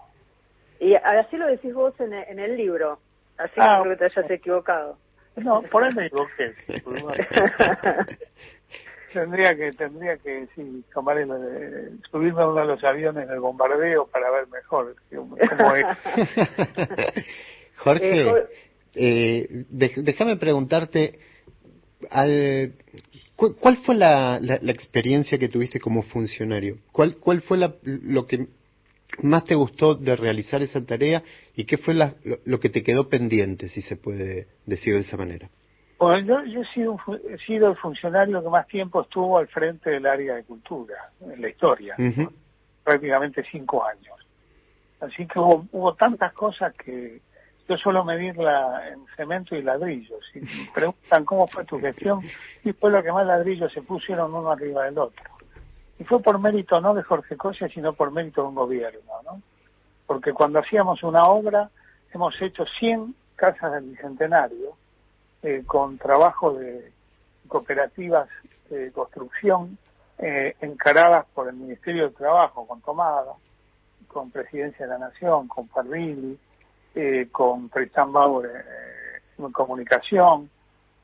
[0.79, 2.99] Y así lo decís vos en el, en el libro,
[3.37, 4.97] así que Ah, no creo que te hayas equivocado.
[5.37, 6.53] No, por ahí me equivoqué.
[9.13, 13.39] tendría que, tendría que, sí, tomar el, eh, subirme a uno de los aviones del
[13.39, 14.95] bombardeo para ver mejor
[15.49, 15.85] cómo es.
[17.77, 18.37] Jorge, Eh, Jo-
[18.95, 21.19] eh, déjame preguntarte,
[22.09, 22.73] al,
[23.35, 26.77] cu- ¿cuál fue la, la, la experiencia que tuviste como funcionario?
[26.91, 28.47] ¿Cuál, cuál fue la- lo que
[29.21, 31.23] más te gustó de realizar esa tarea
[31.55, 35.01] y qué fue la- lo, lo que te quedó pendiente, si se puede decir de
[35.01, 35.49] esa manera?
[35.99, 39.47] Bueno, yo, yo he, sido un he sido el funcionario que más tiempo estuvo al
[39.47, 42.31] frente del área de cultura en la historia, Ujú.
[42.83, 44.15] prácticamente cinco años.
[44.99, 47.21] Así que hubo, hubo tantas cosas que
[47.67, 50.19] yo suelo medirla en cemento y ladrillos.
[50.33, 52.21] Si me preguntan cómo fue tu gestión,
[52.63, 55.23] y fue lo que más ladrillos se pusieron uno arriba del otro.
[56.01, 59.39] Y fue por mérito no de Jorge Cosia, sino por mérito de un gobierno, ¿no?
[60.07, 61.69] Porque cuando hacíamos una obra,
[62.11, 64.75] hemos hecho 100 casas del Bicentenario,
[65.43, 66.91] eh, con trabajo de
[67.47, 68.27] cooperativas
[68.71, 69.77] de construcción
[70.17, 73.33] eh, encaradas por el Ministerio del Trabajo, con Tomada,
[74.07, 76.35] con Presidencia de la Nación, con Parrilli,
[76.95, 80.49] eh, con Tristan Bauer eh, en comunicación,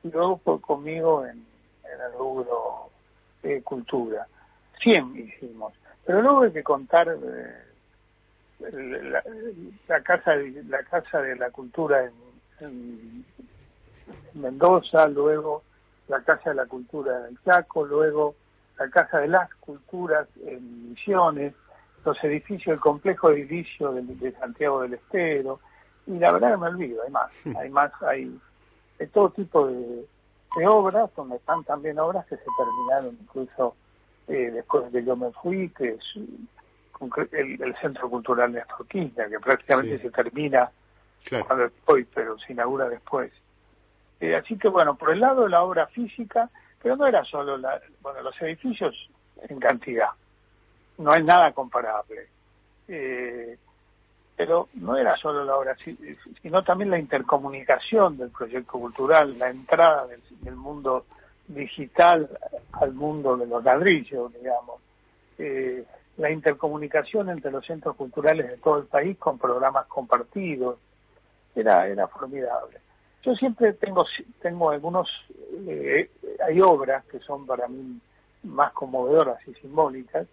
[0.02, 1.46] y luego conmigo en,
[1.84, 2.90] en el rubro
[3.44, 4.26] eh, cultura.
[4.82, 7.64] 100 hicimos, pero luego hay que contar eh,
[8.60, 9.22] la,
[9.88, 12.12] la casa de, la casa de la cultura en,
[12.60, 13.24] en
[14.34, 15.62] Mendoza, luego
[16.08, 18.34] la Casa de la Cultura del Chaco, luego
[18.78, 21.54] la Casa de las Culturas en Misiones,
[22.04, 25.60] los edificios, el complejo edificio de, de Santiago del Estero,
[26.06, 28.38] y la verdad que me olvido, hay más, hay más, hay
[28.98, 30.06] de todo tipo de,
[30.56, 33.76] de obras, donde están también obras que se terminaron incluso
[34.28, 36.00] eh, después de que yo me fui, que es
[37.32, 40.02] el, el Centro Cultural de Kirchner, que prácticamente Sí.
[40.02, 40.70] se termina
[41.24, 41.46] Claro.
[41.46, 43.32] cuando estoy, pero se inaugura después.
[44.20, 46.48] Eh, así que bueno, por el lado de la obra física,
[46.82, 48.94] pero no era solo la, bueno, los edificios
[49.48, 50.10] en cantidad,
[50.98, 52.22] no hay nada comparable.
[52.88, 53.58] Eh, eh,
[54.36, 55.76] pero no era solo la obra,
[56.42, 61.06] sino también la intercomunicación del proyecto cultural, la entrada del, mundo
[61.48, 62.28] digital
[62.72, 64.80] al mundo de los ladrillos, digamos,
[65.38, 65.84] eh,
[66.18, 70.78] la intercomunicación entre los centros culturales de todo el país con programas compartidos,
[71.54, 72.78] era, era formidable.
[73.22, 74.04] Yo siempre tengo,
[74.40, 75.08] tengo algunos,
[75.66, 76.10] eh,
[76.46, 78.00] hay obras que son para mí
[78.44, 80.26] más conmovedoras y simbólicas,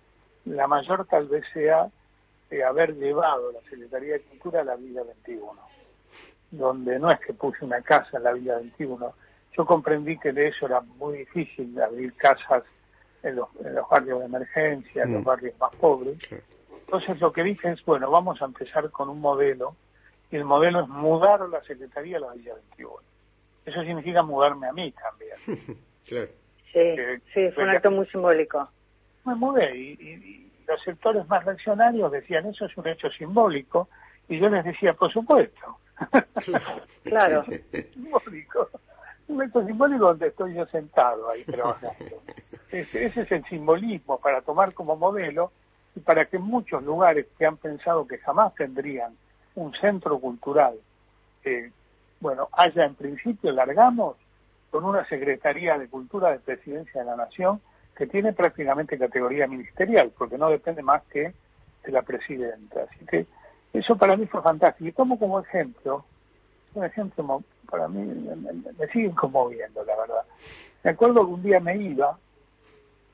[0.45, 1.89] la mayor tal vez sea
[2.51, 5.51] eh, haber llevado la Secretaría de Cultura a la Villa 21,
[6.51, 9.13] donde no es que puse una casa en la Villa 21,
[9.57, 12.63] yo comprendí que de eso era muy difícil abrir casas
[13.23, 13.49] en los,
[13.89, 15.25] barrios de emergencia, en los mm.
[15.25, 16.17] barrios más pobres.
[16.81, 19.75] Entonces lo que dije es, bueno, vamos a empezar con un modelo,
[20.31, 22.93] y el modelo es mudar la Secretaría a la Villa 21.
[23.65, 25.77] Eso significa mudarme a mí también.
[26.75, 26.93] Sí,
[27.33, 28.69] sí, fue un acto muy simbólico.
[29.23, 33.89] Me mudé y los sectores más reaccionarios decían eso es un hecho simbólico
[34.27, 35.77] y yo les decía por supuesto
[37.03, 37.45] claro
[37.93, 38.69] simbólico
[39.27, 42.21] un hecho simbólico donde estoy yo sentado ahí trabajando
[42.71, 45.51] ese, ese es el simbolismo para tomar como modelo
[45.95, 49.15] y para que muchos lugares que han pensado que jamás tendrían
[49.55, 50.75] un centro cultural
[51.43, 51.71] eh,
[52.19, 54.17] bueno haya en principio largamos
[54.75, 57.61] con una Secretaría de Cultura de Presidencia de la Nación
[57.95, 61.33] que tiene prácticamente categoría ministerial, porque no depende más que
[61.85, 62.81] de la presidenta.
[62.83, 63.25] Así que
[63.73, 64.89] eso para mí fue fantástico.
[64.89, 66.03] Y tomo como ejemplo,
[66.73, 70.23] un ejemplo para mí me, siguen conmoviendo, la verdad.
[70.83, 72.17] Me acuerdo que un día me iba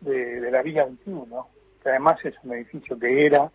[0.01, 1.47] de, de la Villa 21,
[1.81, 3.49] que además es un edificio que era,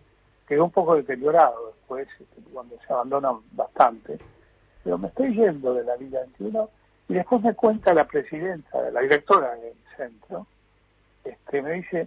[0.46, 4.18] quedó un poco deteriorado después, este, cuando se abandona bastante,
[4.84, 6.70] pero me estoy yendo de la Villa 21
[7.08, 10.46] y después me cuenta la presidenta, la directora del centro,
[11.24, 12.06] este, me dice,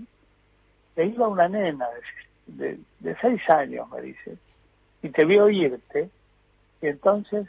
[0.95, 1.87] te iba una nena
[2.47, 4.37] de, de, seis años, me dice,
[5.01, 6.09] y te vio irte,
[6.81, 7.47] y entonces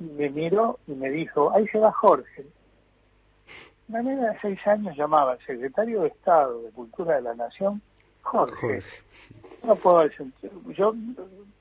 [0.00, 2.46] me miró y me dijo, ahí se va Jorge.
[3.88, 7.82] Una nena de seis años llamaba al secretario de Estado de Cultura de la Nación
[8.22, 8.82] Jorge.
[9.64, 10.26] No puedo decir,
[10.76, 10.94] yo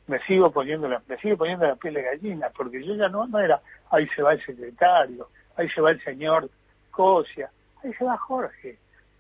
[0.08, 3.28] me sigo poniendo la, me sigo poniendo la piel de gallina, porque yo ya no,
[3.28, 6.50] no era, ahí se va el secretario, ahí se va el señor
[6.92, 7.50] Cosia,
[7.84, 8.78] ahí se va Jorge.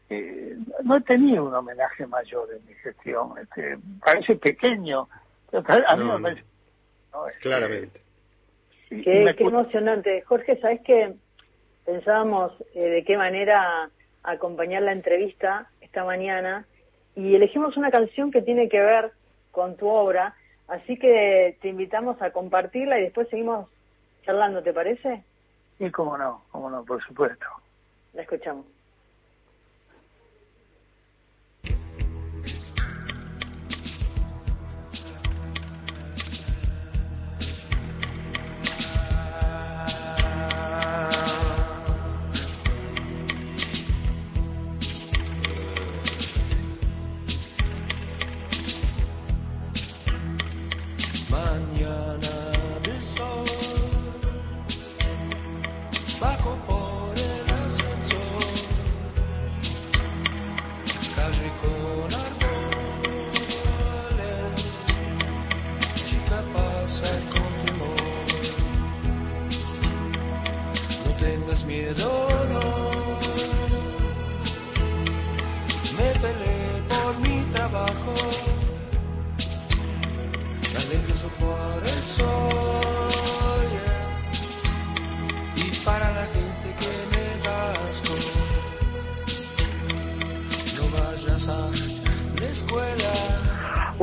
[0.09, 3.33] Eh, no he tenido un homenaje mayor en mi gestión.
[3.39, 5.07] Este, parece pequeño,
[5.51, 6.43] a mí me parece...
[7.27, 8.01] Este, claramente.
[8.89, 10.21] Qué, emocionante.
[10.21, 11.15] Jorge, ¿sabes que
[11.89, 13.89] Pensábamos eh, de qué manera
[14.21, 16.67] acompañar la entrevista esta mañana
[17.15, 19.11] y elegimos una canción que tiene que ver
[19.49, 20.35] con tu obra,
[20.67, 23.67] así que te invitamos a compartirla y después seguimos
[24.23, 25.23] charlando, ¿te parece?
[25.79, 27.47] Sí, cómo no, cómo no, por supuesto.
[28.13, 28.67] La escuchamos.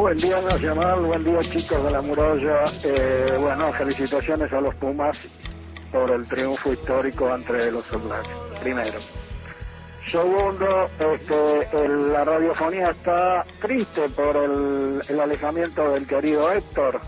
[0.07, 2.65] Buen día chicos de la muralla.
[2.85, 5.19] Eh, bueno, felicitaciones a los Pumas
[5.91, 8.03] por el triunfo histórico entre los All
[8.63, 9.01] primero.
[10.09, 17.01] Segundo, este, la radiofonía está triste por el, alejamiento del querido Héctor.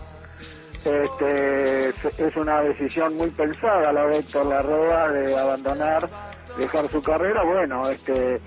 [0.83, 6.09] Este, es una decisión muy pensada la de Héctor Larrea de abandonar,
[6.57, 8.41] dejar su carrera, bueno, este,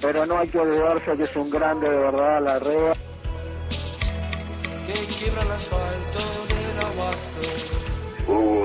[0.00, 3.11] pero no hay que olvidarse que es un grande de verdad Larrea
[4.92, 6.18] que quiebra el asfalto
[6.48, 6.78] del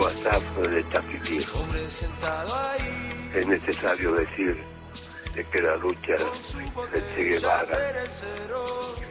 [0.07, 1.39] Asaf de Tafiti.
[3.33, 4.63] Es necesario decir
[5.33, 6.17] de que la lucha
[6.91, 8.03] de Che Guevara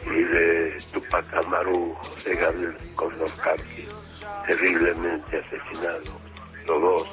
[0.03, 3.87] y de Tupac Amaru, José Gabriel Condorcanqui,
[4.47, 6.19] terriblemente asesinado.
[6.67, 7.07] Los dos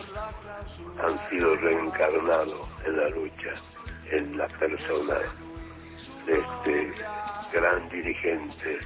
[1.02, 3.54] han sido reencarnados en la lucha,
[4.10, 5.16] en la persona
[6.26, 6.94] de este
[7.52, 8.80] gran dirigente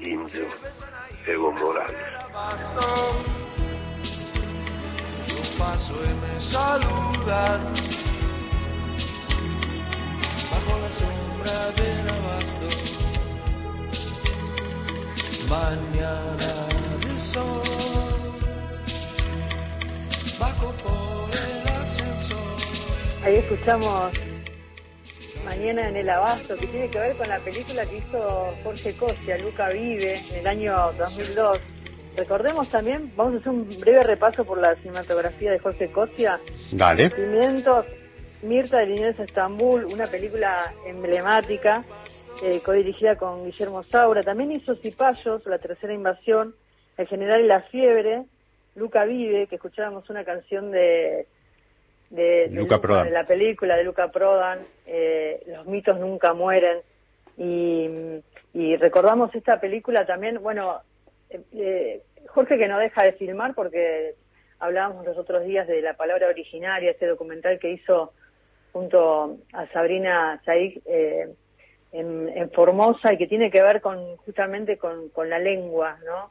[0.00, 0.46] indio
[1.26, 1.96] Evo Morales.
[5.26, 7.74] Yo paso y me saludan
[10.50, 12.68] bajo la sombra del abasto.
[15.48, 16.66] Mañana
[17.00, 18.38] de sol,
[20.38, 22.56] bajo por el ascensor.
[23.24, 24.12] Ahí escuchamos
[25.44, 29.38] Mañana en el Abasto, que tiene que ver con la película que hizo Jorge Cosia,
[29.38, 31.58] Luca Vive, en el año 2002.
[32.16, 36.40] Recordemos también, vamos a hacer un breve repaso por la cinematografía de Jorge Cosia.
[36.72, 37.10] Dale.
[37.10, 37.86] Cimientos,
[38.42, 41.84] Mirta de Liniers a Estambul, una película emblemática,
[42.42, 44.22] eh, codirigida con Guillermo Saura.
[44.22, 46.54] También hizo Cipayos, La Tercera Invasión,
[46.96, 48.24] El General y la Fiebre,
[48.76, 51.26] Luca Vive, que escuchábamos una canción de
[52.14, 53.06] de, Luca Prodan.
[53.06, 56.78] de la película de Luca Prodan, eh, Los mitos nunca mueren.
[57.36, 57.88] Y,
[58.52, 60.80] y recordamos esta película también, bueno,
[61.30, 64.14] eh, eh, Jorge que no deja de filmar porque
[64.60, 68.12] hablábamos los otros días de la palabra originaria, este documental que hizo
[68.72, 71.28] junto a Sabrina Saig eh,
[71.92, 76.30] en, en Formosa y que tiene que ver con justamente con, con la lengua, ¿no?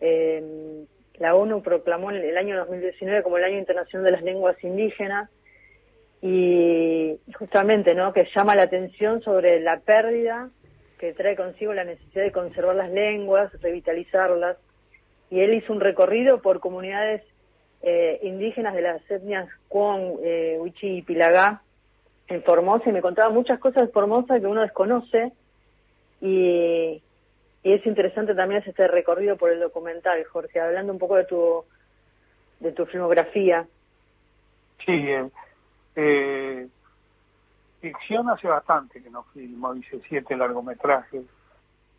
[0.00, 0.84] Eh,
[1.18, 5.30] la ONU proclamó el año 2019 como el Año Internacional de las Lenguas Indígenas
[6.20, 8.12] y justamente, ¿no?
[8.12, 10.50] Que llama la atención sobre la pérdida
[10.98, 14.56] que trae consigo la necesidad de conservar las lenguas, revitalizarlas.
[15.30, 17.22] Y él hizo un recorrido por comunidades
[17.82, 21.62] eh, indígenas de las etnias Kwon, eh, y Pilagá
[22.26, 25.32] en Formosa y me contaba muchas cosas de Formosa que uno desconoce
[26.20, 27.00] y,
[27.62, 31.64] y es interesante también este recorrido por el documental, Jorge, hablando un poco de tu
[32.60, 33.66] de tu filmografía.
[34.84, 35.30] Sí, eh,
[35.96, 36.68] eh,
[37.80, 41.24] ficción hace bastante que no filmo, hice siete largometrajes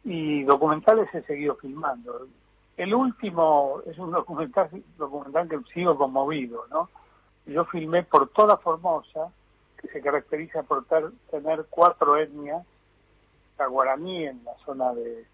[0.03, 2.27] y documentales he seguido filmando.
[2.77, 6.89] El último es un documental, documental que sigo conmovido, ¿no?
[7.45, 9.31] Yo filmé por toda Formosa,
[9.81, 12.65] que se caracteriza por ter- tener cuatro etnias,
[13.57, 15.25] la guaraní en la zona de,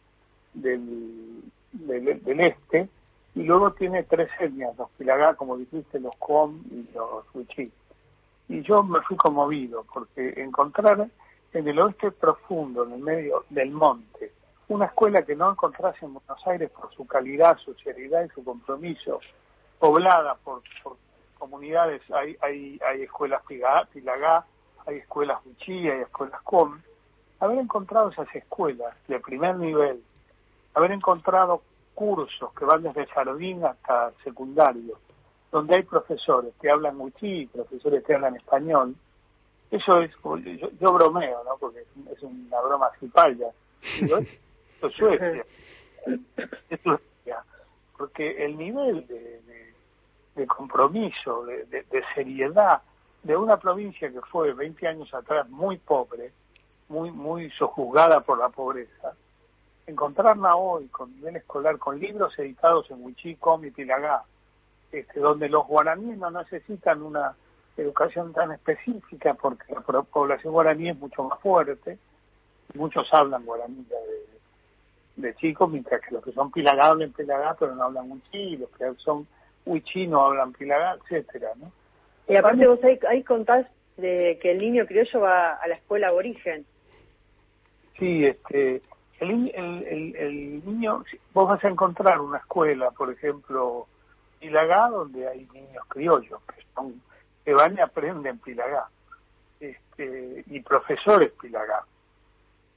[0.56, 2.90] del, del, este,
[3.36, 7.72] y luego tiene tres etnias, los Pilagá, como dijiste, los Com y los Huichí.
[8.48, 11.08] Y yo me fui conmovido, porque encontrar
[11.54, 14.32] en el oeste profundo, en el medio del monte,
[14.68, 18.44] una escuela que no encontrás en Buenos Aires por su calidad, su seriedad y su
[18.44, 19.20] compromiso,
[19.80, 20.98] poblada por, por
[21.38, 24.46] comunidades, hay, hay, hay escuelas Pilagá,
[24.86, 26.80] hay escuelas Huichí, hay escuelas Com,
[27.40, 30.02] haber encontrado esas escuelas de primer nivel,
[30.76, 31.62] haber encontrado
[31.94, 34.98] cursos que van desde jardín hasta secundario,
[35.52, 38.96] donde hay profesores que hablan huichí, profesores que hablan español,
[39.72, 40.12] eso es,
[40.60, 41.58] yo, yo bromeo, ¿no?
[41.60, 42.90] Porque es, un- es una broma.
[44.00, 45.46] Digo, esto es Suecia.
[46.70, 47.44] Es Suecia.
[47.98, 49.74] Porque el nivel de, de-
[50.36, 52.82] de compromiso, de, de- de seriedad
[53.24, 56.32] de una provincia que fue 20 años atrás muy pobre,
[56.90, 59.14] muy, muy sojuzgada por la pobreza,
[59.88, 64.24] encontrarla hoy con nivel escolar, con libros editados en Huichí, Com y Pilagá,
[64.92, 67.36] este, donde los guaraníes no necesitan una
[67.78, 71.98] educación tan específica porque la población guaraní es mucho más fuerte,
[72.74, 77.76] muchos hablan guaraní de, de chicos, mientras que los que son Pilagá hablan Pilagá pero
[77.76, 79.28] no hablan Huichí, y los que son
[79.66, 81.72] Huichí no hablan Pilagá, etcétera, ¿no?
[82.28, 83.68] Y aparte vos ahí, ahí contás
[83.98, 86.66] de que el niño criollo va a la escuela aborigen.
[88.00, 88.82] Sí, este,
[89.20, 91.04] el, el, el, el niño,
[91.34, 93.88] vos vas a encontrar una escuela, por ejemplo,
[94.40, 97.02] Pilagá, donde hay niños criollos que son
[97.44, 98.90] que van y aprenden Pilagá,
[99.60, 101.86] este, y profesores Pilagá.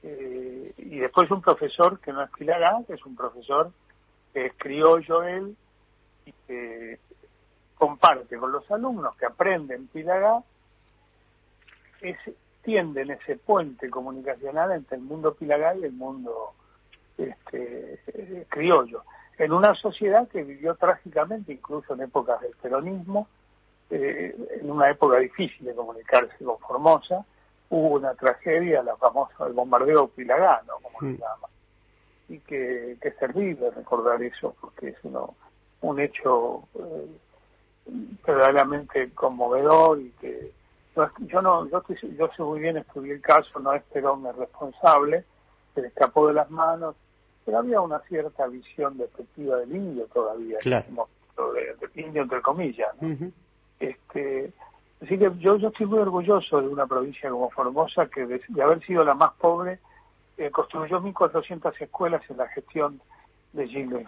[0.03, 3.71] Eh, y después un profesor que no es Pilagá, que es un profesor
[4.31, 5.57] que es criollo él,
[6.25, 6.99] y que
[7.75, 10.43] comparte con los alumnos que aprenden Pilagá
[12.69, 16.53] tienden ese puente comunicacional entre el mundo pilagá y el mundo
[17.17, 19.03] este, eh, criollo.
[19.39, 23.27] En una sociedad que vivió trágicamente, incluso en épocas del peronismo,
[23.89, 27.25] eh, en una época difícil de comunicarse con Formosa,
[27.71, 30.73] hubo una tragedia, la famosa, el bombardeo pilagá, ¿no?
[30.83, 31.47] Como se llama.
[32.27, 35.33] Y que, que es terrible recordar eso, porque es uno,
[35.81, 37.07] un hecho eh,
[38.23, 40.58] verdaderamente conmovedor y que
[41.19, 44.35] yo no yo estoy- yo sé muy bien estudié el caso no es Perón el
[44.35, 45.23] responsable
[45.75, 46.95] se le escapó de las manos
[47.45, 50.85] pero había una cierta visión despectiva del indio todavía Claro.
[50.87, 51.07] como
[51.53, 53.07] de, de indio entre comillas ¿no?
[53.79, 54.51] este
[55.01, 58.61] así que yo yo estoy muy orgulloso de una provincia como Formosa que de, de
[58.61, 59.79] haber sido la más pobre
[60.37, 63.01] eh, construyó 1.400 escuelas en la gestión
[63.53, 64.07] de Gilles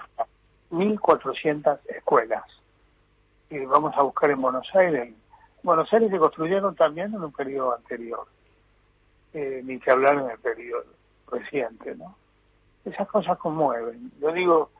[0.72, 2.44] 1.400 escuelas.
[3.50, 5.14] Y vamos a buscar en Buenos Aires.
[5.64, 8.26] Buenos Aires se construyeron también en un periodo anterior,
[9.34, 10.86] eh, ni que hablar en el periodo
[11.32, 12.16] reciente, ¿no?
[12.84, 14.12] Esas cosas conmueven.
[14.20, 14.72] Yo digo,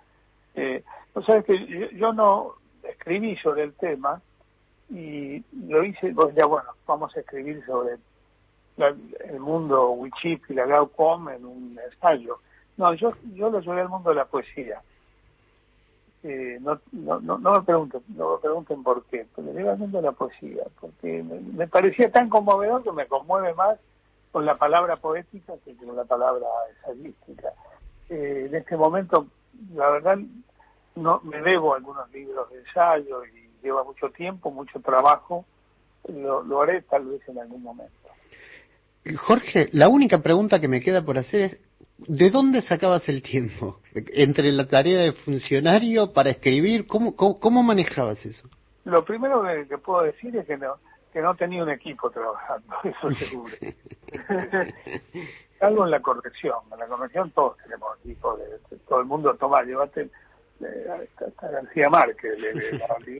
[0.56, 0.84] eh,
[1.16, 4.22] ¿no sabes que yo, yo no escribí sobre el tema
[4.90, 7.98] y lo hice, pues ya bueno, vamos a escribir sobre
[8.78, 8.96] la-
[9.30, 12.40] el mundo Wichip y la Gaucom en un ensayo.
[12.78, 14.82] No, yo, yo lo llevé al mundo de la poesía.
[16.24, 20.04] Eh, no, no, no, no me pregunten, no me pregunten por qué, pero mundo de
[20.04, 23.80] la poesía, porque me, parecía tan conmovedor que me conmueve más
[24.32, 26.46] con la palabra poética que con la palabra
[26.76, 27.50] ensayística.
[28.10, 29.26] Eh, en este momento,
[29.74, 30.20] la verdad,
[30.96, 35.46] no me debo algunos libros de ensayo y lleva mucho tiempo, mucho trabajo.
[36.08, 38.02] Lo haré tal vez en algún momento.
[39.18, 41.60] Jorge, la única pregunta que me queda por hacer es,
[42.08, 43.80] ¿de dónde sacabas el tiempo?
[43.94, 48.48] Entre la tarea de funcionario para escribir, ¿cómo, cómo, cómo manejabas eso?
[48.86, 50.76] Lo primero que, que puedo decir es que no,
[51.14, 53.54] que no tenía un equipo trabajando, eso seguro.
[55.62, 59.36] Algo en la corrección, en la corrección todos tenemos equipos, de, de- todo el mundo
[59.36, 60.10] toma, llévate
[60.60, 62.72] hasta- García Márquez, le- le-
[63.06, 63.20] le-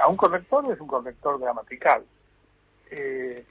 [0.00, 2.02] a un corrector es un corrector gramatical.
[2.90, 3.44] Eh,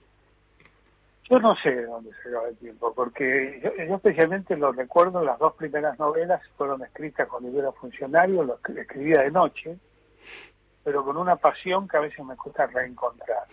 [1.30, 5.38] yo no sé de dónde se acaba el tiempo, porque yo, especialmente lo recuerdo, las
[5.40, 9.78] dos primeras novelas fueron escritas cuando yo era funcionario, lo escri- escribía de noche,
[10.84, 13.44] pero con una pasión que a veces me cuesta reencontrar.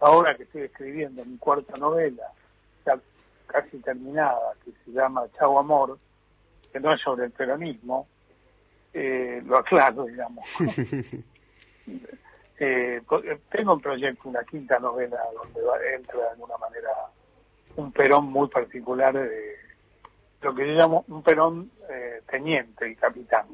[0.00, 2.22] Ahora que estoy escribiendo mi cuarta novela,
[2.86, 2.98] ya
[3.46, 5.98] casi terminada, que se llama Chau Amor,
[6.72, 8.06] que no es sobre el peronismo,
[8.92, 10.44] eh, lo aclaro, digamos.
[12.60, 16.90] Eh, eh, tengo un proyecto, una quinta novela, donde va- entra de alguna manera
[17.76, 19.56] un perón muy particular de
[20.40, 23.46] lo que yo llamo un perón eh, teniente y capitán.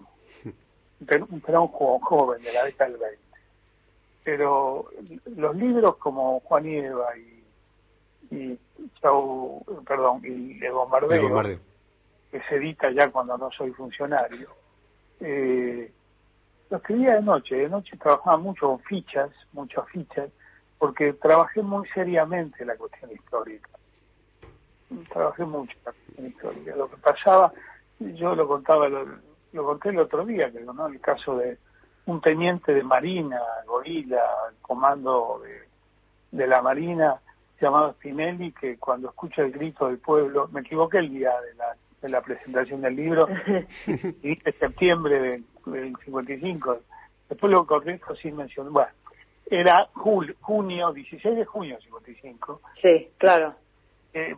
[1.01, 3.19] Un perón, un perón jo- joven de la década del 20.
[4.23, 4.87] Pero
[5.37, 7.45] los libros como Juan y Eva y,
[8.31, 8.59] y
[9.03, 11.59] Chau, perdón, y El Bombardeo, El bombardeo.
[12.31, 14.49] que se edita ya cuando no soy funcionario,
[15.21, 15.93] eh,
[16.71, 20.31] lo escribía de noche, de noche trabajaba mucho con fichas, muchas fichas,
[20.79, 23.71] porque trabajé muy seriamente la cuestión histórica.
[25.13, 26.77] Trabajé mucho la cuestión histórica.
[26.77, 27.53] Lo que pasaba,
[27.99, 29.07] yo lo contaba, lo,
[29.53, 30.87] lo conté el otro día, creo, ¿no?
[30.87, 31.59] El caso de
[32.07, 34.23] un teniente de Marina, Gorila,
[34.61, 35.69] comando de,
[36.37, 37.21] de la Marina,
[37.61, 41.77] llamado Spinelli, que cuando escucha el grito del pueblo, me equivoqué el día de la,
[42.05, 43.27] de la presentación del libro,
[43.87, 46.81] y dice septiembre del, del 55,
[47.31, 48.91] después lo corrijo sin mencionar, bueno,
[49.51, 53.55] era jul- junio, 16 de junio del 55, Sí, claro.
[54.13, 54.37] eh,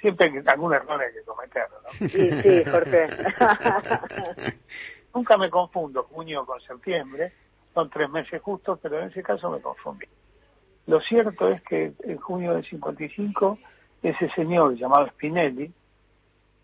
[0.00, 2.08] siempre hay algún error hay que cometerlo, ¿no?
[2.08, 3.08] Sí, sí, Jorge.
[5.14, 7.32] Nunca me confundo junio con septiembre,
[7.74, 10.06] son tres meses justos, pero en ese caso me confundí.
[10.86, 13.58] Lo cierto es que en junio del 55,
[14.02, 15.72] ese señor llamado Spinelli,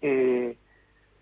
[0.02, 0.56] eh,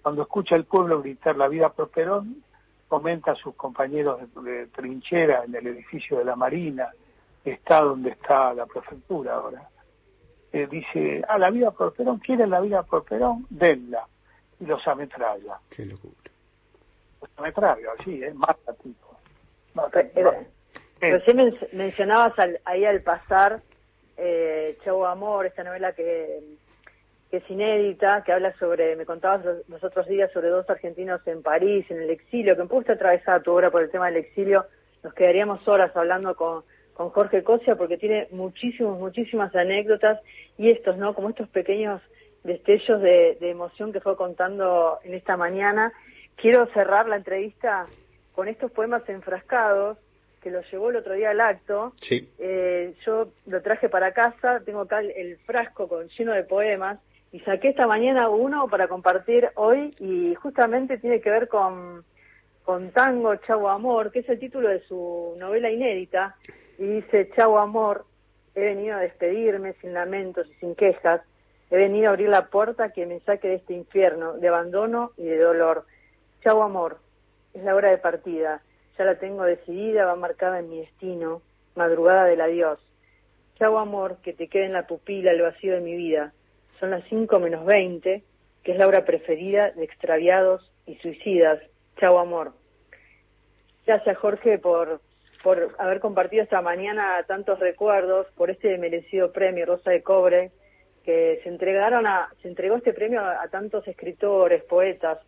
[0.03, 2.43] cuando escucha al pueblo gritar la vida por Perón,
[2.89, 6.89] comenta a sus compañeros de, de trinchera en el edificio de la Marina,
[7.45, 9.69] que está donde está la prefectura ahora.
[10.53, 13.47] Eh, dice, ah, la vida por Perón, ¿quieren la vida por Perón?
[13.51, 14.05] Denla.
[14.59, 15.59] Y los ametralla.
[15.71, 16.15] Qué locura.
[17.21, 18.33] Los ametralla, sí, ¿eh?
[18.35, 19.17] Mata tipo.
[19.75, 20.35] Mata, Pero-.
[21.01, 23.63] Recién men- mencionabas al- ahí al pasar
[24.19, 26.41] eh, Chau Amor, esta novela que,
[27.31, 31.25] que es inédita, que habla sobre, me contabas los, los otros días sobre dos argentinos
[31.27, 34.07] en París, en el exilio, que un poco está atravesada tu obra por el tema
[34.07, 34.67] del exilio.
[35.05, 40.21] Nos quedaríamos horas hablando con, con Jorge Cosia porque tiene muchísimas, muchísimas anécdotas
[40.59, 41.15] y estos, ¿no?
[41.15, 42.03] Como estos pequeños
[42.43, 45.93] destellos de, de emoción que fue contando en esta mañana.
[46.35, 47.87] Quiero cerrar la entrevista
[48.33, 49.99] con estos poemas enfrascados
[50.43, 51.93] que los llevó el otro día al acto.
[52.01, 52.29] Sí.
[52.39, 56.99] Eh, yo lo traje para casa, tengo acá el frasco con lleno de poemas
[57.33, 62.05] y saqué esta mañana uno para compartir hoy y justamente tiene que ver con,
[62.65, 66.37] con Tango Chau Amor, que es el título de su novela inédita
[66.79, 68.05] y dice Chau Amor,
[68.55, 71.23] he venido a despedirme sin lamentos y sin quejas,
[71.71, 75.25] he venido a abrir la puerta que me saque de este infierno de abandono y
[75.25, 75.87] de dolor.
[76.43, 76.99] Chau Amor,
[77.55, 78.63] es la hora de partida,
[78.99, 81.43] ya la tengo decidida, va marcada en mi destino,
[81.75, 82.79] madrugada del adiós.
[83.59, 86.33] Chau amor, que te quede en la pupila el vacío de mi vida.
[86.81, 88.23] Son las 5 menos 20,
[88.65, 91.61] que es la hora preferida de extraviados y suicidas.
[91.99, 92.55] Chau amor.
[93.87, 95.01] Gracias Jorge por,
[95.43, 100.53] por haber compartido esta mañana tantos recuerdos, por este merecido premio Rosa de Cobre,
[101.05, 105.19] que se entregaron a, se entregó este premio a, a tantos escritores, poetas,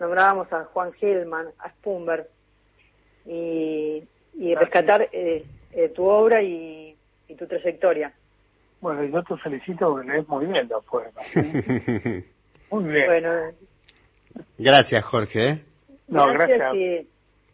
[0.00, 2.28] nombrábamos a Juan Gelman, a Spumber,
[3.26, 4.02] y,
[4.34, 6.96] y rescatar eh, eh, tu obra y,
[7.28, 8.12] y tu trayectoria.
[8.86, 11.26] Bueno, yo te felicito porque lees muy bien los poemas.
[12.70, 13.06] Muy bien.
[13.06, 13.30] Bueno,
[14.58, 15.48] Gracias, Jorge.
[15.48, 15.64] ¿eh?
[16.06, 16.72] No, gracias.
[16.72, 17.08] Y,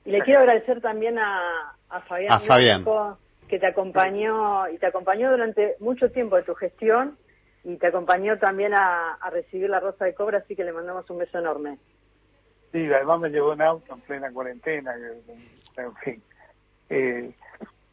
[0.04, 2.84] y le quiero agradecer también a, a Fabián, A Fabián.
[2.84, 3.18] Blanco,
[3.48, 7.16] que te acompañó y te acompañó durante mucho tiempo de tu gestión
[7.64, 11.08] y te acompañó también a, a recibir la Rosa de Cobra, así que le mandamos
[11.08, 11.78] un beso enorme.
[12.72, 16.22] Sí, además me llevó en auto en plena cuarentena, que- en fin.
[16.90, 17.34] Eh,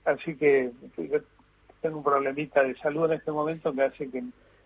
[0.03, 0.71] así que
[1.81, 4.23] tengo un problemita de salud en este momento que hace que,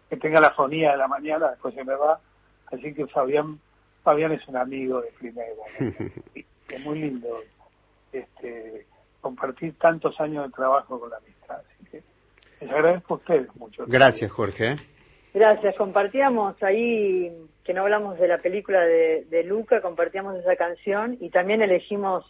[0.09, 2.19] que tenga la fonía de la mañana, después se me va.
[2.71, 3.59] Así que Fabián
[4.03, 5.49] Fabián es un amigo de primera.
[5.79, 5.91] ¿no?
[6.69, 7.27] Es muy lindo
[8.11, 8.87] este,
[9.21, 11.57] compartir tantos años de trabajo con la amistad.
[11.59, 12.03] Así que
[12.61, 13.85] les agradezco a ustedes mucho.
[13.85, 14.71] Gracias, Jorge.
[14.71, 14.75] ¿eh?
[15.33, 17.31] Gracias, compartíamos ahí,
[17.63, 22.25] que no hablamos de la película de, de Luca, compartíamos esa canción y también elegimos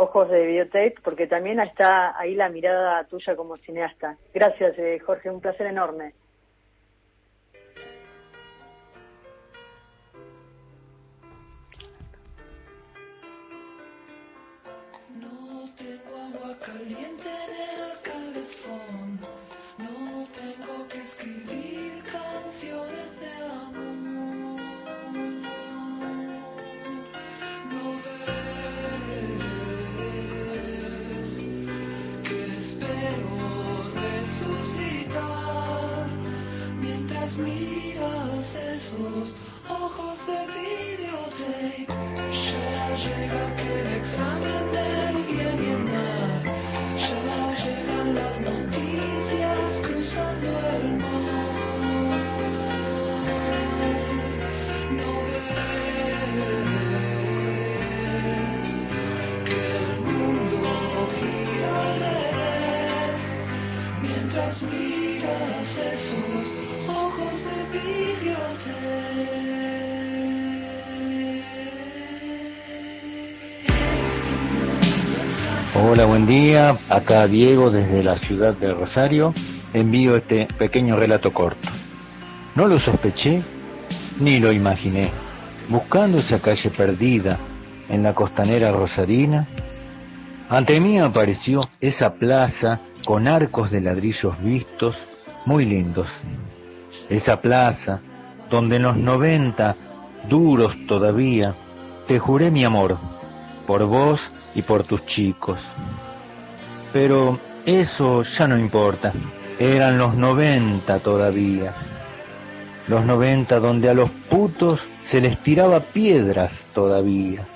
[0.00, 4.16] Ojos de Videotape porque también está ahí la mirada tuya como cineasta.
[4.32, 6.14] Gracias, eh, Jorge, un placer enorme.
[15.16, 17.28] No tengo agua caliente
[37.38, 39.32] miras esos
[39.68, 41.86] ojos de videotape.
[42.32, 46.42] Ya llega aquel examen del bien y el mal.
[46.98, 51.17] Ya llegan las noticias cruzando el mar.
[75.98, 76.78] Hola, buen día.
[76.90, 79.34] Acá Diego desde la ciudad de Rosario.
[79.72, 81.68] Envío este pequeño relato corto.
[82.54, 83.42] No lo sospeché
[84.20, 85.10] ni lo imaginé.
[85.68, 87.36] Buscando esa calle perdida
[87.88, 89.48] en la costanera rosarina,
[90.48, 94.94] ante mí apareció esa plaza con arcos de ladrillos vistos
[95.46, 96.06] muy lindos.
[97.08, 97.98] Esa plaza
[98.48, 99.74] donde en los 90,
[100.28, 101.56] duros todavía,
[102.06, 102.96] te juré mi amor
[103.66, 104.20] por vos
[104.54, 105.58] y por tus chicos.
[106.92, 109.12] Pero eso ya no importa.
[109.58, 111.74] Eran los 90 todavía.
[112.86, 114.80] Los 90 donde a los putos
[115.10, 117.46] se les tiraba piedras todavía.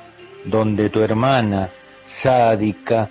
[0.45, 1.69] Donde tu hermana,
[2.23, 3.09] sádica,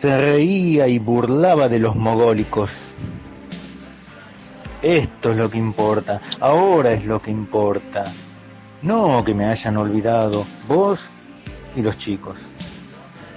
[0.00, 2.70] se reía y burlaba de los mogólicos.
[4.82, 8.12] Esto es lo que importa, ahora es lo que importa.
[8.82, 10.98] No que me hayan olvidado vos
[11.76, 12.36] y los chicos.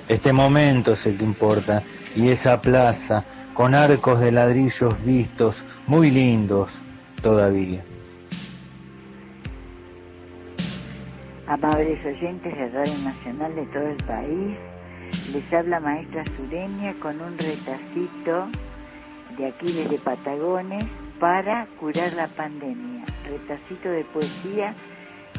[0.08, 1.82] Este momento es el que importa
[2.16, 3.24] y esa plaza
[3.56, 5.56] con arcos de ladrillos vistos
[5.88, 6.70] muy lindos
[7.24, 7.84] todavía.
[11.48, 14.58] Amables oyentes de Radio Nacional de todo el país,
[15.32, 18.48] les habla maestra Sureña con un retacito
[19.38, 20.86] de aquí desde Patagones
[21.20, 23.06] para curar la pandemia.
[23.28, 24.76] Retacito de poesía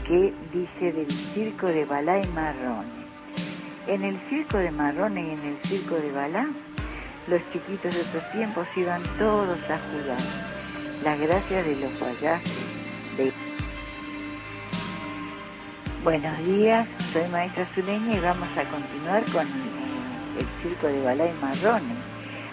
[0.07, 2.96] que dice del circo de Balá y Marrone.
[3.87, 6.49] En el circo de Marrone y en el circo de Balá,
[7.29, 10.19] los chiquitos de otros tiempos iban todos a jugar.
[11.05, 12.51] Las gracias de los payasos
[13.17, 13.33] de
[16.03, 21.27] Buenos días, soy maestra Zuleña y vamos a continuar con eh, el circo de Balá
[21.29, 21.95] y Marrone.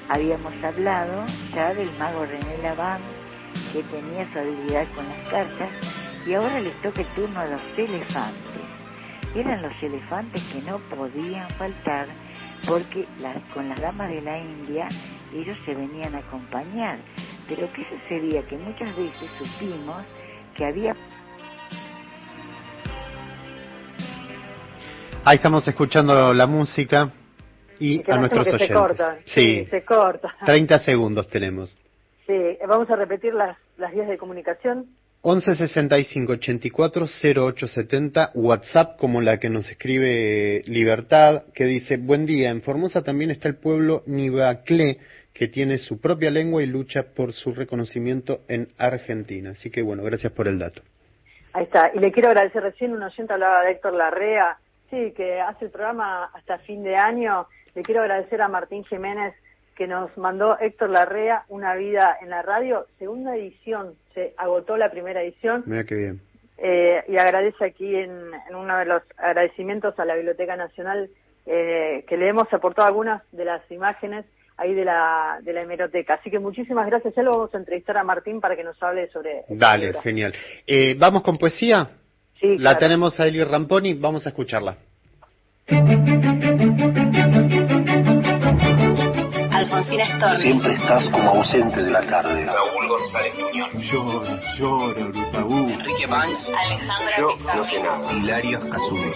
[0.10, 1.26] Habíamos hablado
[1.56, 3.02] ya del mago René Laván,
[3.72, 5.70] que tenía su habilidad con las cartas,
[6.28, 8.63] y ahora les toca el turno a los elefantes.
[9.36, 12.08] Eran los elefantes que no podían faltar
[12.68, 14.88] porque las- con las damas de la India
[15.34, 17.00] ellos se venían a acompañar.
[17.48, 18.44] Pero ¿qué sucedía?
[18.48, 20.04] Que muchas veces supimos
[20.56, 20.96] que había
[25.26, 27.10] Ahí estamos escuchando la música
[27.80, 28.68] y a nuestros oyentes.
[28.68, 29.18] se corta.
[29.26, 30.36] Sí, se corta.
[30.46, 31.78] 30 segundos tenemos.
[32.28, 34.86] Sí, vamos a repetir las, las vías de comunicación.
[35.26, 42.50] 11 65 84 0870 WhatsApp como la que nos escribe Libertad que dice buen día
[42.50, 44.98] en Formosa también está el pueblo Nivaclé
[45.34, 49.52] que tiene su propia lengua y lucha por su reconocimiento en Argentina.
[49.52, 50.82] Así que bueno, gracias por el dato.
[51.54, 51.90] Ahí está.
[51.94, 54.58] Y le quiero agradecer recién, un oyente hablaba de Héctor Larrea,
[54.90, 57.48] sí, que hace el programa hasta fin de año.
[57.76, 59.34] Le quiero agradecer a Martín Jiménez
[59.76, 63.96] que nos mandó Héctor Larrea, Una vida en la radio, segunda edición.
[64.14, 65.64] Se agotó la primera edición.
[65.66, 66.22] Mira qué bien.
[66.58, 68.12] Eh, y agradece aquí en,
[68.50, 71.10] en, uno de los agradecimientos a la Biblioteca Nacional
[71.46, 76.16] eh, que le hemos aportado algunas de las imágenes ahí de la, de la hemeroteca.
[76.16, 77.16] Así que muchísimas gracias.
[77.16, 79.44] Ya lo vamos a entrevistar a Martín para que nos hable sobre...
[79.50, 80.02] Dale, libro.
[80.02, 80.34] genial.
[80.68, 81.90] Eh, ¿Vamos con poesía?
[82.40, 82.80] Sí, La claro.
[82.80, 84.78] tenemos a Eli Ramponi, vamos a escucharla.
[89.84, 90.42] Alfonsina Storni.
[90.42, 92.46] Siempre estás como ausente de la tarde.
[92.46, 93.74] Raúl González Muñoz.
[93.92, 95.70] Llora, llora, Brutaú.
[95.70, 96.50] Enrique Banks.
[96.58, 97.58] Alejandra Yo Pizarro.
[97.58, 98.14] no sé nada.
[98.14, 99.14] Hilario Casume.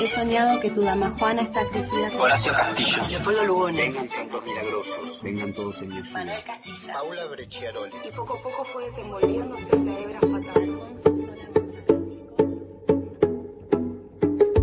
[0.00, 2.10] He soñado que tu dama Juana está crecida.
[2.18, 3.06] Horacio Castillo.
[3.08, 3.94] Leopoldo Lugones.
[3.94, 5.22] Vengan santos milagrosos.
[5.22, 6.12] Vengan todos en Jesús.
[6.12, 6.92] Manuel Castilla.
[6.94, 7.92] Paula Brecciaroli.
[8.08, 10.78] Y poco a poco fue desenvolviéndose esa hebra fatal.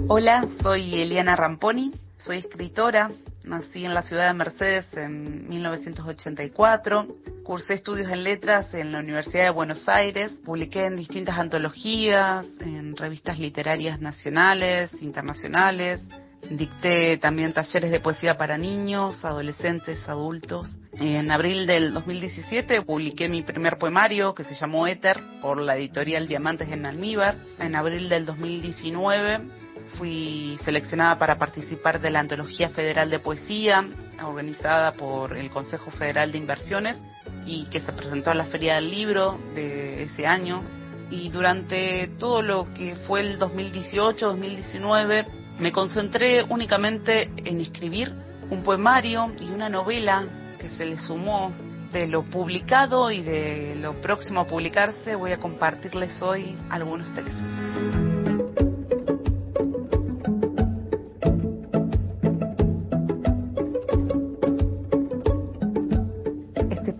[0.07, 3.09] Hola, soy Eliana Ramponi, soy escritora,
[3.45, 7.07] nací en la ciudad de Mercedes en 1984,
[7.43, 12.95] cursé estudios en letras en la Universidad de Buenos Aires, publiqué en distintas antologías, en
[12.95, 16.01] revistas literarias nacionales, internacionales,
[16.49, 20.69] dicté también talleres de poesía para niños, adolescentes, adultos.
[20.93, 26.27] En abril del 2017 publiqué mi primer poemario que se llamó Éter por la editorial
[26.27, 27.37] Diamantes en Almíbar.
[27.59, 29.64] En abril del 2019
[29.97, 33.87] fui seleccionada para participar de la Antología Federal de Poesía,
[34.23, 36.97] organizada por el Consejo Federal de Inversiones
[37.45, 40.63] y que se presentó en la Feria del Libro de ese año.
[41.09, 45.25] Y durante todo lo que fue el 2018-2019
[45.59, 48.13] me concentré únicamente en escribir
[48.49, 50.25] un poemario y una novela
[50.59, 51.53] que se le sumó
[51.91, 55.15] de lo publicado y de lo próximo a publicarse.
[55.15, 58.04] Voy a compartirles hoy algunos textos.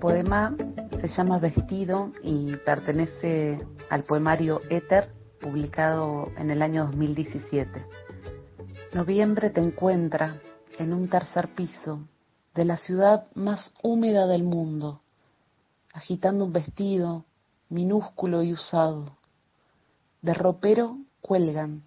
[0.06, 0.56] Poema
[1.02, 7.84] se llama Vestido y pertenece al poemario Éter, publicado en el año 2017.
[8.94, 10.40] Noviembre te encuentra
[10.78, 12.02] en un tercer piso
[12.54, 15.02] de la ciudad más húmeda del mundo,
[15.92, 17.26] agitando un vestido
[17.70, 19.18] minúsculo y usado.
[20.22, 21.82] De ropero cuelgan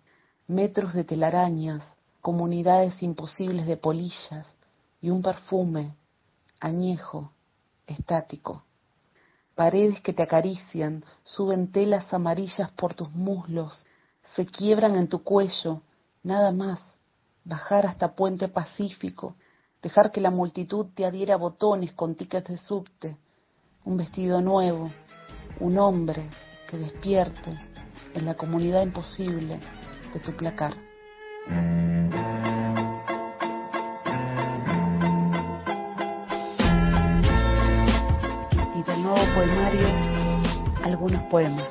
[0.49, 1.85] metros de telarañas,
[2.21, 4.53] comunidades imposibles de polillas
[5.01, 5.95] y un perfume
[6.59, 7.31] añejo,
[7.89, 8.65] estático.
[9.55, 13.85] Paredes que te acarician, suben telas amarillas por tus muslos,
[14.37, 15.83] se quiebran en tu cuello,
[16.23, 16.81] nada más.
[17.45, 19.35] Bajar hasta Puente Pacífico,
[19.83, 23.17] dejar que la multitud te adhiera botones con tickets de subte,
[23.85, 24.93] un vestido nuevo,
[25.61, 26.29] un hombre
[26.69, 27.59] que despierte
[28.15, 29.59] en la comunidad imposible
[30.13, 30.75] de tu placar.
[40.99, 41.69] Algunos poemas,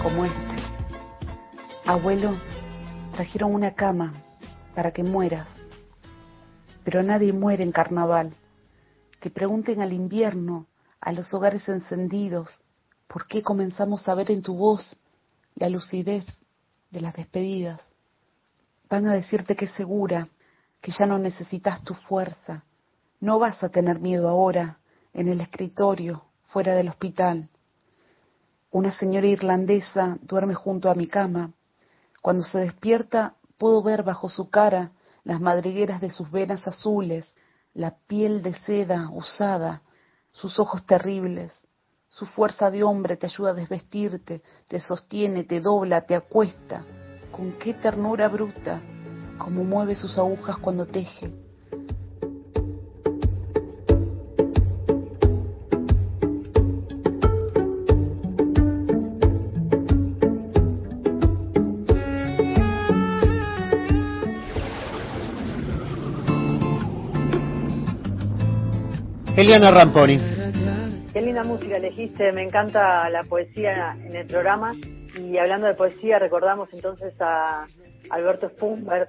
[0.00, 0.54] como este.
[1.84, 2.38] Abuelo,
[3.12, 4.14] trajeron una cama
[4.76, 5.48] para que mueras,
[6.84, 8.32] pero nadie muere en carnaval.
[9.18, 10.68] Que pregunten al invierno,
[11.00, 12.62] a los hogares encendidos,
[13.08, 15.00] por qué comenzamos a ver en tu voz
[15.56, 16.24] la lucidez
[16.92, 17.82] de las despedidas.
[18.88, 20.28] Van a decirte que es segura,
[20.80, 22.62] que ya no necesitas tu fuerza.
[23.18, 24.78] No vas a tener miedo ahora
[25.12, 27.50] en el escritorio, fuera del hospital.
[28.74, 31.52] Una señora irlandesa duerme junto a mi cama.
[32.20, 34.90] Cuando se despierta puedo ver bajo su cara
[35.22, 37.36] las madrigueras de sus venas azules,
[37.72, 39.82] la piel de seda usada,
[40.32, 41.56] sus ojos terribles.
[42.08, 46.84] Su fuerza de hombre te ayuda a desvestirte, te sostiene, te dobla, te acuesta.
[47.30, 48.80] Con qué ternura bruta,
[49.38, 51.43] como mueve sus agujas cuando teje.
[69.36, 70.18] Eliana Ramponi.
[71.12, 74.74] Qué linda música elegiste, me encanta la poesía en el programa
[75.18, 77.66] y hablando de poesía recordamos entonces a
[78.10, 79.08] Alberto Spumberg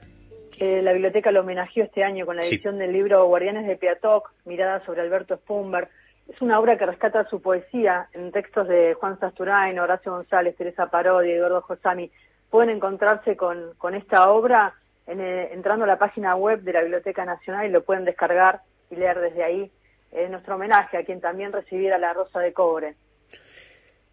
[0.57, 2.55] que la biblioteca lo homenajeó este año con la Sí.
[2.55, 5.89] edición del libro Guardianes de Piatoc, mirada sobre Alberto Spumberg.
[6.29, 10.87] Es una obra que rescata su poesía en textos de Juan Sasturain, Horacio González, Teresa
[10.87, 12.09] Parodi, Eduardo Josami.
[12.49, 14.73] Pueden encontrarse con, con esta obra
[15.07, 18.61] en, eh, entrando a la página web de la Biblioteca Nacional y lo pueden descargar
[18.89, 19.71] y leer desde ahí.
[20.15, 22.95] Eh, nuestro homenaje a quien también recibiera la Rosa de Cobre.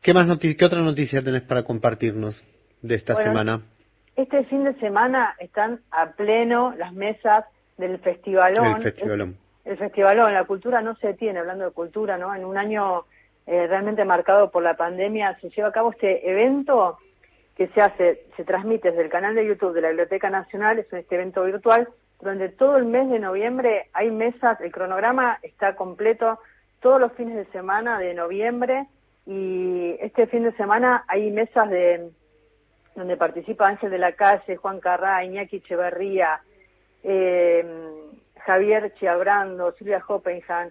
[0.02, 2.42] ¿Qué, más ¿Qué otra noticia tenés para compartirnos
[2.82, 3.62] de esta Bueno, semana?
[4.16, 7.44] Este fin de semana están a pleno las mesas
[7.78, 8.76] del Festivalón.
[8.76, 9.36] El festivalón.
[9.64, 12.34] El Festivalón, la cultura no se detiene, hablando de cultura, ¿no?
[12.34, 13.04] En un año
[13.46, 16.98] eh, realmente marcado por la pandemia se lleva a cabo este evento
[17.56, 20.92] que se hace, se transmite desde el canal de YouTube de la Biblioteca Nacional, es
[20.92, 21.88] este evento virtual,
[22.22, 26.38] donde todo el mes de noviembre hay mesas, el cronograma está completo
[26.80, 28.86] todos los fines de semana de noviembre
[29.26, 32.10] y este fin de semana hay mesas de
[32.94, 36.42] donde participa Ángel de la Calle, Juan Carrá, Iñaki Echeverría,
[37.02, 37.64] eh,
[38.46, 40.70] Javier Chiabrando, Silvia Hoppenham.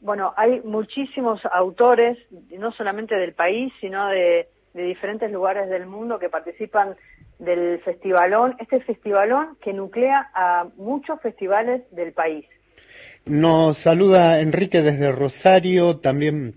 [0.00, 2.18] Bueno, hay muchísimos autores,
[2.50, 6.94] no solamente del país, sino de diferentes lugares del mundo que participan
[7.42, 8.56] del festivalón.
[8.58, 12.46] Este festivalón que nuclea a muchos festivales del país.
[13.24, 16.54] Nos saluda Enrique desde Rosario, también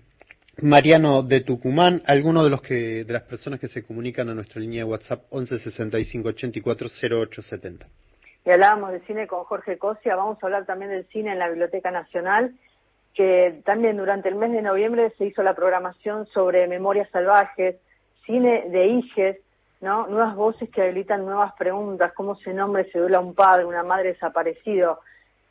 [0.62, 4.60] Mariano de Tucumán, algunos de los que de las personas que se comunican a nuestra
[4.60, 6.88] línea de WhatsApp 11 65 84
[7.22, 7.86] 08 70.
[8.44, 11.48] Y hablábamos de cine con Jorge Cosia, vamos a hablar también del cine en la
[11.48, 12.54] Biblioteca Nacional,
[13.14, 17.76] que también durante el mes de noviembre se hizo la programación sobre memorias salvajes,
[18.24, 19.36] cine de hijes,
[19.80, 20.06] ¿no?
[20.06, 23.82] Nuevas voces que habilitan nuevas preguntas, cómo se nombra y se duela un padre, una
[23.82, 25.00] madre desaparecido.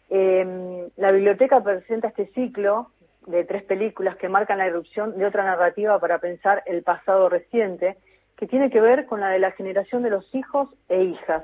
[0.10, 2.92] Eh, la biblioteca presenta este ciclo
[3.28, 7.98] de tres películas que marcan la irrupción de otra narrativa para pensar el pasado reciente,
[8.38, 11.44] que tiene que ver con la de la generación de los hijos e hijas.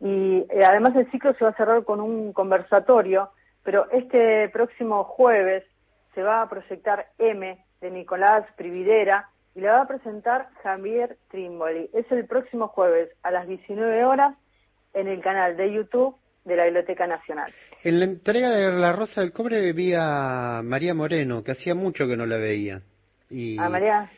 [0.00, 3.30] Y eh, además el ciclo se va a cerrar con un conversatorio,
[3.64, 5.64] pero este próximo jueves
[6.14, 11.88] se va a proyectar M de Nicolás Prividera y la va a presentar Javier Trimboli.
[11.94, 14.36] Es el próximo jueves a las 19 horas
[14.92, 17.50] en el canal de YouTube de la Biblioteca Nacional.
[17.82, 22.06] En la entrega de La Rosa del Cobre vi a María Moreno, que hacía mucho
[22.06, 22.82] que no la veía.
[23.30, 24.10] Y, ¿A María?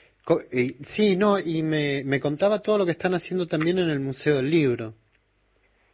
[0.53, 4.01] y- sí, no, y me, me contaba todo lo que están haciendo también en el
[4.01, 4.95] Museo del Libro.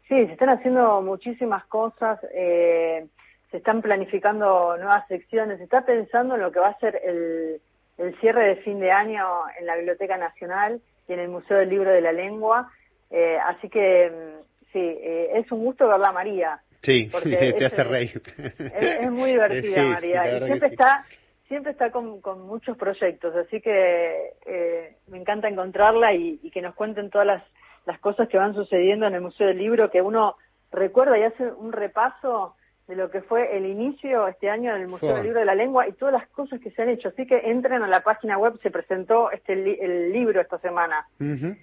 [0.08, 3.06] Sí, se están haciendo muchísimas cosas, eh,
[3.50, 7.60] se están planificando nuevas secciones, se está pensando en lo que va a ser el,
[7.98, 9.24] el cierre de fin de año
[9.58, 12.70] en la Biblioteca Nacional y en el Museo del Libro de la Lengua.
[13.10, 14.42] Eh, así que mm,
[14.72, 16.60] sí, eh, es un gusto verla María.
[16.82, 18.22] Sí, Porque te es- hace reír.
[18.58, 20.74] Es, es muy divertida Sí, María y siempre sí.
[20.74, 21.04] está
[21.48, 26.62] siempre está con, con muchos proyectos, así que eh, me encanta encontrarla y, y que
[26.62, 27.42] nos cuenten todas las,
[27.84, 30.36] las cosas que van sucediendo en el Museo del Libro, que uno
[30.72, 32.56] recuerda y hace un repaso
[32.86, 35.14] de lo que fue el inicio este año del Museo Fue.
[35.14, 37.08] del Libro de la Lengua y todas las cosas que se han hecho.
[37.08, 41.06] Así que entren a la página web, se presentó este li- el libro esta semana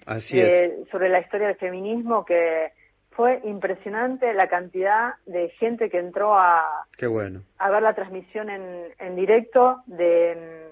[0.06, 0.48] Así es.
[0.48, 2.72] eh, sobre la historia del feminismo que
[3.10, 7.42] fue impresionante la cantidad de gente que entró a, Qué bueno.
[7.58, 10.62] a ver la transmisión en, en directo de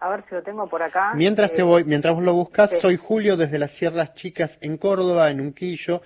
[0.00, 2.70] a ver si lo tengo por acá Mientras te Eh, voy, mientras vos lo buscas,
[2.70, 2.76] sí.
[2.80, 6.00] soy Julio desde las Sierras Chicas en Córdoba, en Unquillo,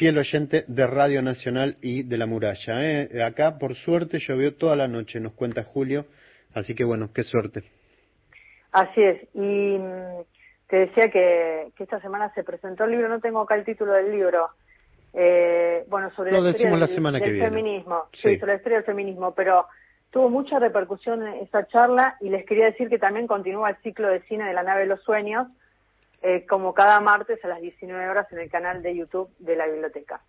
[0.00, 2.82] fiel oyente de Radio Nacional y de la Muralla.
[2.82, 3.22] ¿eh?
[3.22, 6.06] Acá, por suerte, llovió toda la noche, nos cuenta Julio,
[6.54, 7.64] así que bueno, qué suerte.
[8.72, 10.22] así es y mm,
[10.68, 13.92] te decía que, que esta semana se presentó el libro no tengo acá el título
[13.92, 14.48] del libro
[15.12, 17.48] eh, bueno sobre Lo la historia la del, del viene.
[17.50, 18.30] feminismo Sí.
[18.30, 19.66] sí sobre la historia del feminismo pero
[20.10, 24.22] tuvo mucha repercusión esa charla y les quería decir que también continúa el ciclo de
[24.22, 25.46] cine de la nave de los sueños
[26.22, 29.66] eh, como cada martes a las 19 horas en el canal de YouTube de la
[29.66, 30.20] biblioteca.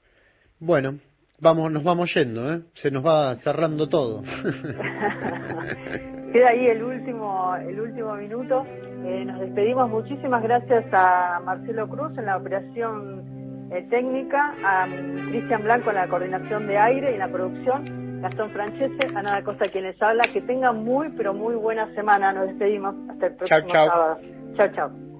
[0.59, 0.99] Bueno,
[1.39, 2.61] vamos, nos vamos yendo, ¿eh?
[2.73, 4.23] se nos va cerrando todo.
[6.31, 8.65] Queda ahí el último, el último minuto.
[9.03, 9.89] Eh, nos despedimos.
[9.89, 14.87] Muchísimas gracias a Marcelo Cruz en la operación eh, técnica, a
[15.29, 19.43] Cristian Blanco en la coordinación de aire y en la producción, Gastón Francese, Ana da
[19.43, 20.23] Costa quien les habla.
[20.31, 22.31] Que tengan muy, pero muy buena semana.
[22.31, 23.87] Nos despedimos hasta el próximo chau.
[23.87, 24.17] sábado.
[24.55, 25.10] Chao, chao.